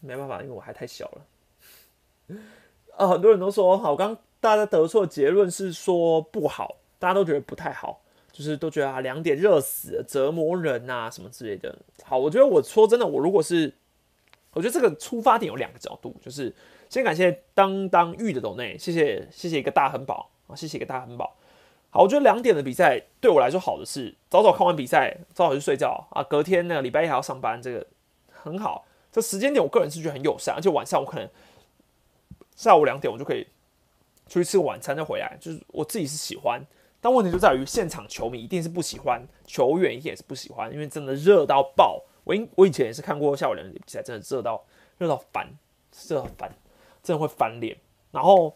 [0.00, 2.36] 没办法，因为我还太小了。
[2.96, 8.00] 啊，很多人都说好，刚大家得出的结论是说不好，大家都觉得不太好，
[8.40, 11.78] 就是都觉得啊两点热死，折磨人呐什么之类的。
[12.02, 13.72] 好，我觉得我说真的，我如果是，
[14.52, 16.54] 我觉得这个出发点有两个角度，就是。
[16.88, 21.36] 先感谢当当玉的董内，谢谢谢谢一个大亨宝啊，谢谢一个大亨宝。
[21.88, 27.86] 好，我觉得两点的比赛对我来说好的是，早早看完比赛，早早去睡觉啊，隔天呢礼拜一还要上班，这个
[28.32, 28.84] 很好。
[29.12, 31.30] 这时间点我个人是觉得很友善，而且晚上我可能
[32.56, 33.46] 下午两点我就可以
[34.26, 36.60] 出去吃个晚餐再回来，就是我自己是喜欢。
[37.00, 42.02] 但问题就在于现场球迷一定是不喜欢，球员也是不喜欢，因为真的热到爆。
[42.24, 44.64] 我因我以前也是看过下午两点比赛，真的热到
[44.98, 45.48] 热到烦，
[46.08, 46.52] 热到烦。
[47.02, 47.74] 真的会翻脸，
[48.10, 48.54] 然后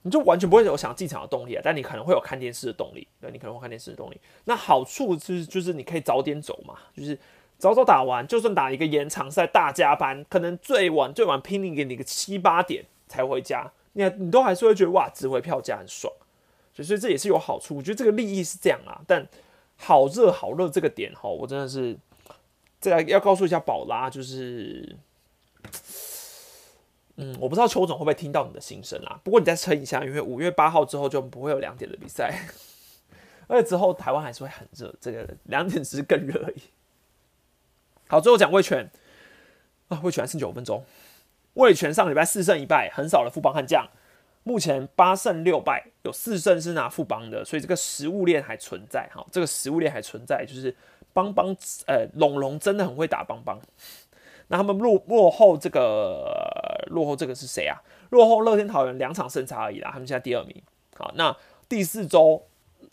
[0.00, 1.60] 你就完全不会有想进场的动力啊！
[1.62, 4.18] 但你可能会有看电视的动力，对，你可能会看电视的动力。
[4.46, 7.18] 那好处就是就是你可以早点走嘛，就是
[7.58, 16.10] 早早打完，就算打一个延长赛大加班，可能最晚最晚拼命给你个七八点才回家，你你都还是会觉得哇，值回票价很爽。
[16.74, 19.00] 所以这也是有好处，我觉得这个利益是这样啊。
[19.06, 19.26] 但
[19.76, 21.96] 好热好热这个点哈，我真的是
[22.80, 24.96] 再来要告诉一下宝拉，就是。
[27.16, 29.20] 嗯，我不知道邱总会不会听到你的心声啦。
[29.22, 32.48] 不过你再撑一下，因为五月八号之后就不会有两点的比赛。
[33.46, 36.62] 而且之后台湾还是会很热，这个两点只是更热而已。
[38.08, 38.90] 好，最后讲魏权
[39.88, 40.82] 啊，魏权剩九分钟。
[41.52, 43.86] 魏权上礼拜四胜一败，横扫了富邦悍将，
[44.42, 49.08] 目前八胜六败，有四胜是拿富邦的，所以这个食物链还存在。
[49.14, 50.74] 哈，这个食物链还存在，就是
[51.12, 53.60] 邦邦呃龙龙真的很会打邦邦。
[54.48, 57.80] 那他们落落后这个落后这个是谁啊？
[58.10, 60.62] 落后乐天桃园两场胜差而已啦，他们现在第二名。
[60.96, 61.36] 好，那
[61.68, 62.42] 第四周。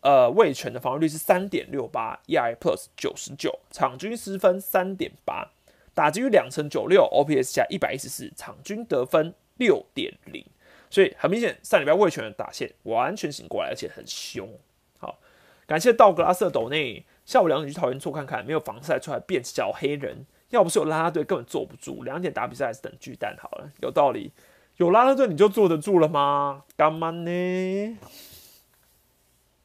[0.01, 5.51] 呃，卫权的防御率是三点六八，EI Plus 九十九，场均失分三点八，
[5.93, 10.45] 打击率两成九六，OPS 加一百一十四，场均得分六点零。
[10.89, 14.49] 所以很明显，上礼拜卫权的打线完全醒过来，而且很凶。
[14.97, 15.19] 好，
[15.67, 23.71] 感谢道格拉斯斗内，下午两点去桃园做看看，没有防晒出来变小黑人，要不是有拉拉队根本坐不住，两点打比赛还是等巨蛋好了。
[23.81, 24.31] 有道理，
[24.77, 26.63] 有拉拉队你就坐得住了吗？
[26.75, 27.97] 干嘛呢？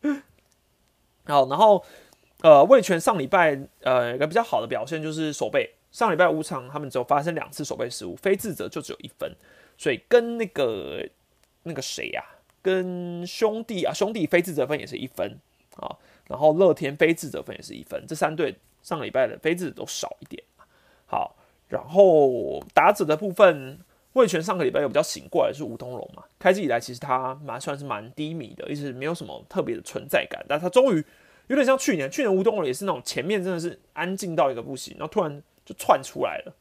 [1.26, 1.82] 好，然后
[2.42, 9.34] 呃，魏权上礼拜呃一个比较好的表现就是守备，上礼拜五场他们只有发生两次守备失误，非自责就只有一分，
[9.76, 11.08] 所以跟那个
[11.64, 12.24] 那个谁呀，
[12.62, 15.38] 跟兄弟啊兄弟非自责分也是一分
[15.76, 15.96] 啊，
[16.28, 20.42] 然后乐天非自责分也是一分，这三队上个礼拜的非自责都少一点。
[21.06, 21.36] 好，
[21.68, 23.80] 然后打者的部分。
[24.14, 26.22] 魏权上个礼拜有比较醒过来是吴东龙嘛？
[26.38, 30.40] 开机以来其实他蛮算是蛮低迷的，一直没有什么特别的存在感。
[30.48, 31.04] 但他终于
[31.48, 36.54] 有点像去年，去年吴东龙也是那种前面真的是安静到一个不行，然后突然就窜出来了。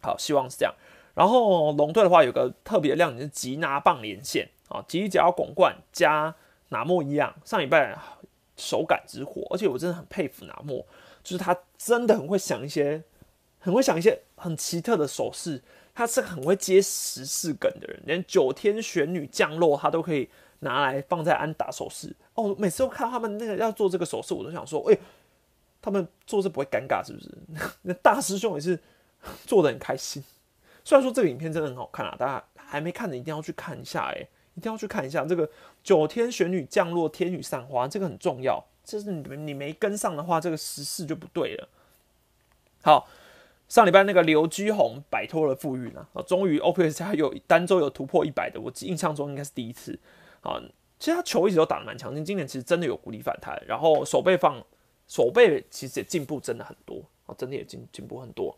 [0.00, 0.72] 好，希望是这样。
[1.16, 6.32] 然后龙队的话有个特别亮点是吉拿棒连线啊，吉吉奥拱冠加
[6.68, 7.98] 拿莫一样，上礼拜
[8.56, 10.86] 手感之火，而且我真的很佩服拿莫，
[11.24, 13.02] 就是他真的很会想一些
[13.58, 15.62] 很会想一些很奇特的手势。
[15.94, 22.54] 他是很会接时事梗的人，连九天玄女降落他都可以拿来放在安打手势哦。
[22.58, 24.98] 每次都看他们那个要做这个手势，我都想说，哎，
[25.80, 27.30] 他们做这不会尴尬是不是？
[27.80, 28.78] 那 大师兄也是
[29.46, 30.22] 做的很开心。
[30.86, 34.20] 虽然说这个影片真的很好看啊，大家还没看的一定要去看一下，哎，
[34.54, 35.50] 一定要去看一下这个
[35.82, 38.64] 九天玄女降落，天女散花，这个很重要。
[38.84, 41.68] 就是你你没跟上的话，这个时事就不对了。
[42.82, 43.08] 好。
[43.68, 49.98] 上礼拜那个刘居宏摆脱了富裕呢，啊，终于 OPS 加有单周有突破一百的，我印象中应该是第一次。
[50.40, 50.62] 啊，
[51.00, 54.64] 其实他球一直都打得蛮强劲，今年其实真的有鼓励反弹，然后手背放
[55.08, 58.56] 手背其实也进步真的很多，啊，真的也进进步很多。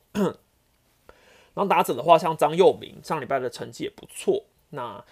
[1.58, 4.40] 然后打者的话，像张佑明上礼拜的成绩也不错。
[4.70, 5.04] 那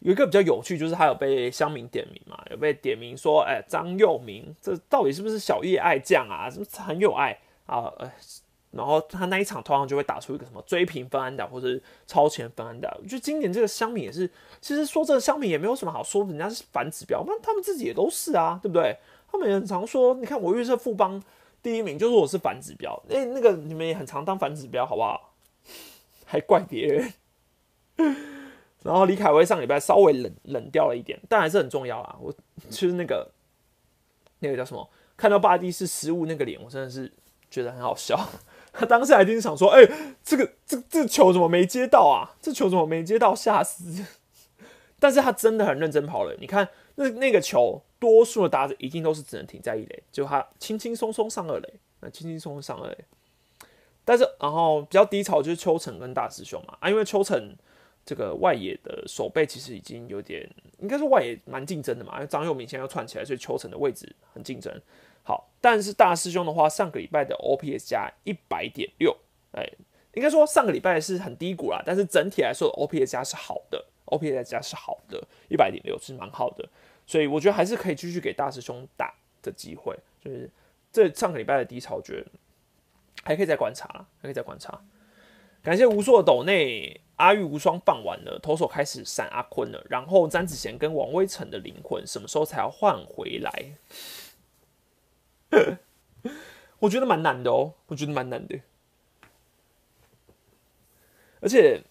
[0.00, 6.50] 有一个比较有趣，就是他有被乡民点名嘛，有被点名说，哎，张佑明这到底是不是小叶爱将啊？
[6.50, 7.84] 是不是很有爱啊？
[7.98, 8.10] 呃。
[8.72, 12.94] 然后他那一场通常就会打出一个什么追平分安打或者超前分安打。
[13.00, 14.28] 我觉得今年这个香米也是，
[14.60, 18.94] 其实说这个香米也没有什么好说，人家是反指标，那他们自己也都是啊，对不对？
[19.32, 21.22] 他们也很常说，你看我预测富邦
[21.62, 23.00] 第一名，就是我是反指标。
[23.08, 25.32] 哎，那个你们也很常当反指标，好不好？
[26.26, 27.12] 还怪别人。
[28.82, 32.16] 然后李凯威上礼拜稍微冷冷掉了一点，但还是很重要啊。
[32.20, 32.32] 我
[32.68, 33.32] 就是那个
[34.40, 37.10] 那个叫什么，看到巴蒂是失误那个脸，我真的是
[37.50, 38.16] 觉得很好笑。
[38.72, 39.82] 他 当时还一定想说：“哎，
[40.22, 42.36] 这个这这球怎么没接到啊？
[42.42, 43.34] 这球怎么没接到？
[43.34, 44.04] 吓死！”
[45.00, 46.36] 但是他真的很认真跑了。
[46.38, 52.98] 你看那那个球，多数的打者一定都是只能停在一垒，就他轻轻松松上二垒，那轻轻松松上二垒。
[54.06, 57.54] 但是然后比较低潮就是秋成跟大师兄嘛啊，因为秋成
[58.04, 60.48] 这个外野的手背其实已经有点，
[60.78, 64.72] 应该说外野蛮竞争的嘛，因为张佑明现在要串起来，所以秋成的位置很竞争。
[65.24, 69.16] 好，但是大师兄的话，上个礼拜的 OPS 加一百点六，
[69.50, 69.68] 哎，
[70.14, 76.68] 应该说上个礼拜是很低谷啦，但是整体来说 OPS 加是好的，OPS 加是好的，一百点六是蛮好的，
[77.08, 80.48] 所以我觉得还是可以继续给大师兄打的机会，就是
[80.92, 82.26] 这上个礼拜的低潮，我觉得
[83.26, 84.80] 还可以再观察，还可以再观察。
[85.60, 93.72] 感谢无数的斗内阿玉无双放完了，投手开始闪阿坤了，然后詹子贤跟王威成的灵魂什么时候才要换回来？
[96.78, 98.60] 我觉得蛮难的哦，我觉得蛮难的。
[101.40, 101.82] 而且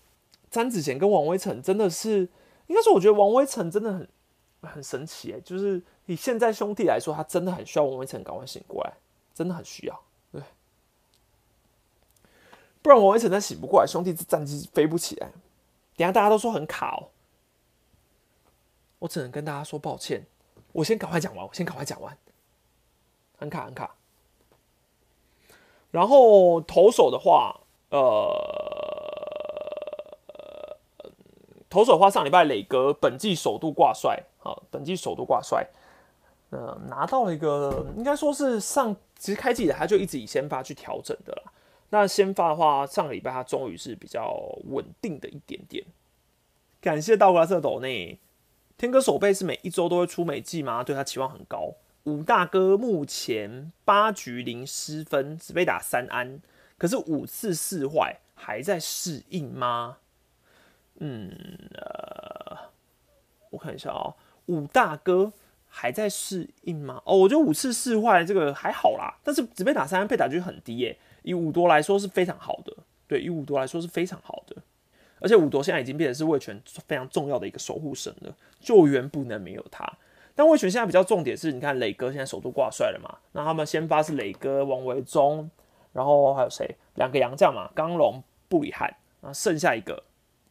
[0.50, 2.30] 詹子贤跟王威成真的是，
[2.68, 4.08] 应该说，我觉得王威成真的很
[4.62, 8.94] 很神奇哎，就是以现在兄弟来说，他真的很需要王威成赶快醒过来，
[9.34, 10.02] 真的很需要，
[12.86, 15.32] 不然王威成他醒不过来，兄弟这战绩飞不起来。
[15.98, 17.10] 等下大家都说很卡哦，
[19.00, 20.24] 我只能跟大家说抱歉，
[20.72, 22.16] 我先赶快讲完，我先赶快讲完。
[23.40, 23.96] 很卡很卡，
[25.90, 27.60] 然后投手的话，
[27.90, 27.98] 呃，
[31.68, 35.68] 投手的话，上礼拜磊哥本季首度挂帅，好，本季首度挂帅，
[36.52, 41.52] 呃，拿到了一个应该说是上其实开季的他就一直以先发去调整的啦。
[41.90, 45.84] 那先发的话，上个礼拜他终于是比较稳定的一点点。
[46.82, 48.20] 感谢道格拉斯斗内
[48.78, 50.84] 天哥手背是每一周都会出美季吗？
[50.84, 51.74] 对他期望很高。
[52.04, 56.40] 五大哥目前八局零失分，只被打三安，
[56.78, 59.98] 可是五次四坏，还在适应吗？
[61.00, 61.32] 嗯，
[61.74, 62.70] 呃，
[63.50, 64.14] 我看一下啊，
[64.46, 65.34] 五大哥
[65.68, 67.02] 还在适应吗？
[67.06, 70.98] 哦，我觉得五次四坏这个还好啦，但是只被打三安，被打局很低耶。
[71.26, 72.72] 以五多来说是非常好的，
[73.08, 74.56] 对，以五多来说是非常好的。
[75.20, 79.92] 而且五多现在已经变成是卫权非常重要的一个守护神了，救援不能没有他。
[80.36, 83.18] 但卫权现在比较重点是，你看磊哥现在首都挂帅了嘛？
[83.32, 85.50] 那他们先发是磊哥、王维忠，
[85.94, 86.76] 然后还有谁？
[86.96, 88.88] 两个洋将嘛，刚龙、布里汉，
[89.22, 90.04] 然后剩下一个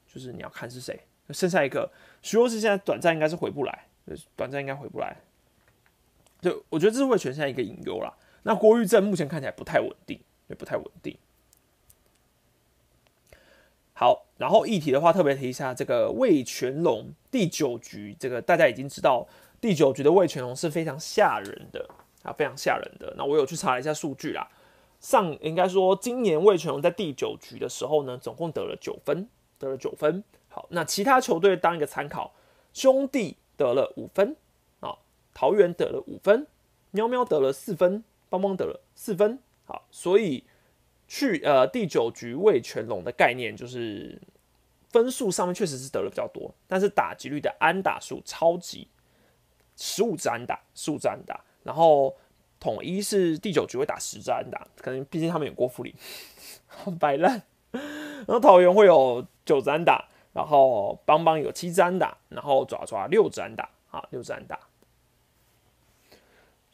[0.06, 0.98] 就是你要看是谁？
[1.30, 1.88] 剩下一个
[2.20, 3.86] 徐若是现在短暂应该是回不来，
[4.34, 5.16] 短暂应该回不来。
[6.40, 8.12] 就我觉得这是卫权现在一个隐忧啦。
[8.42, 10.18] 那郭玉正目前看起来不太稳定，
[10.48, 11.16] 也不太稳定。
[13.96, 19.26] 好，然后议题的话，特别提一下这个魏全龙第九局，这个大家已经知道，
[19.60, 21.88] 第九局的魏全龙是非常吓人的
[22.24, 23.14] 啊，非常吓人的。
[23.16, 24.50] 那我有去查了一下数据啦，
[24.98, 29.28] 上应该说今年魏全龙在第九局的时候呢，总共得了九分，
[29.60, 30.24] 得了九分。
[30.48, 32.34] 好，那其他球队当一个参考，
[32.72, 34.36] 兄弟得了五分，
[34.80, 34.98] 啊，
[35.32, 36.48] 桃园得了五分，
[36.90, 39.38] 喵喵得了四分，邦邦得了四分。
[39.64, 40.44] 好，所以。
[41.06, 44.18] 去呃第九局魏全龙的概念就是
[44.88, 48.88] 分数上面确实是得了比较多，但是打击率的安打数超级
[49.76, 52.16] 十五支安打，十五支安打，然后
[52.58, 55.94] 统一是第九局会打十支安打，可能毕竟他们有郭富林，
[56.98, 64.58] 摆烂，然后桃园会有九支安打，然后邦邦有七支安打，然后爪爪六支安打，啊六支安打。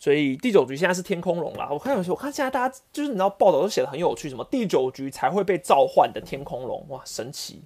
[0.00, 1.68] 所以第九局现在是天空龙啦。
[1.70, 7.64] 我看有些，我看现在大家就是你知道报道都写的很有趣，什么第九局才会被召唤的天空龙，哇，神奇，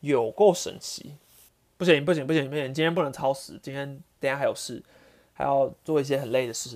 [0.00, 1.14] 有够神奇！
[1.76, 4.82] 不行不行不行不行，今天不能超时，今天等下还有事，
[5.32, 6.70] 还要做一些很累的事，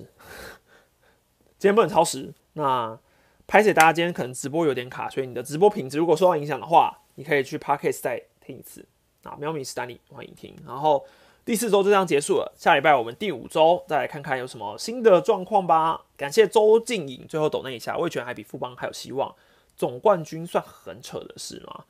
[1.59, 2.33] 今天不能超时。
[2.53, 2.97] 那
[3.45, 8.85] 拍写大家今天可能直播有点卡，所以你的直播品质如果受到影响的话，你可以去 Parkes 再听一次
[9.23, 11.05] 啊，喵咪斯丹尼欢迎听，然后。
[11.45, 16.05] 第四周就这样结束了，下礼拜我们第五周再来看看有什么新的状况吧。
[16.15, 19.35] 感谢周静颖，最后抖那一下，魏权还比富邦还有希望。
[19.75, 21.83] 总冠军算很扯的事吗？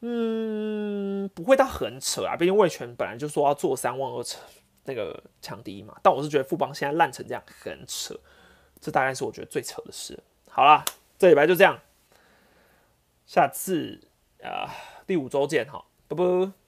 [0.00, 4.38] 嗯，不会到很扯啊，毕竟魏权本来就说要做三万二扯
[4.84, 5.96] 那个强第一嘛。
[6.02, 8.14] 但我是觉得富邦现在烂成这样很扯，
[8.80, 10.16] 这大概是我觉得最扯的事。
[10.48, 10.84] 好啦，
[11.18, 11.80] 这礼拜就这样，
[13.26, 13.98] 下次
[14.42, 14.70] 啊
[15.06, 16.63] 第五周见哈，拜拜。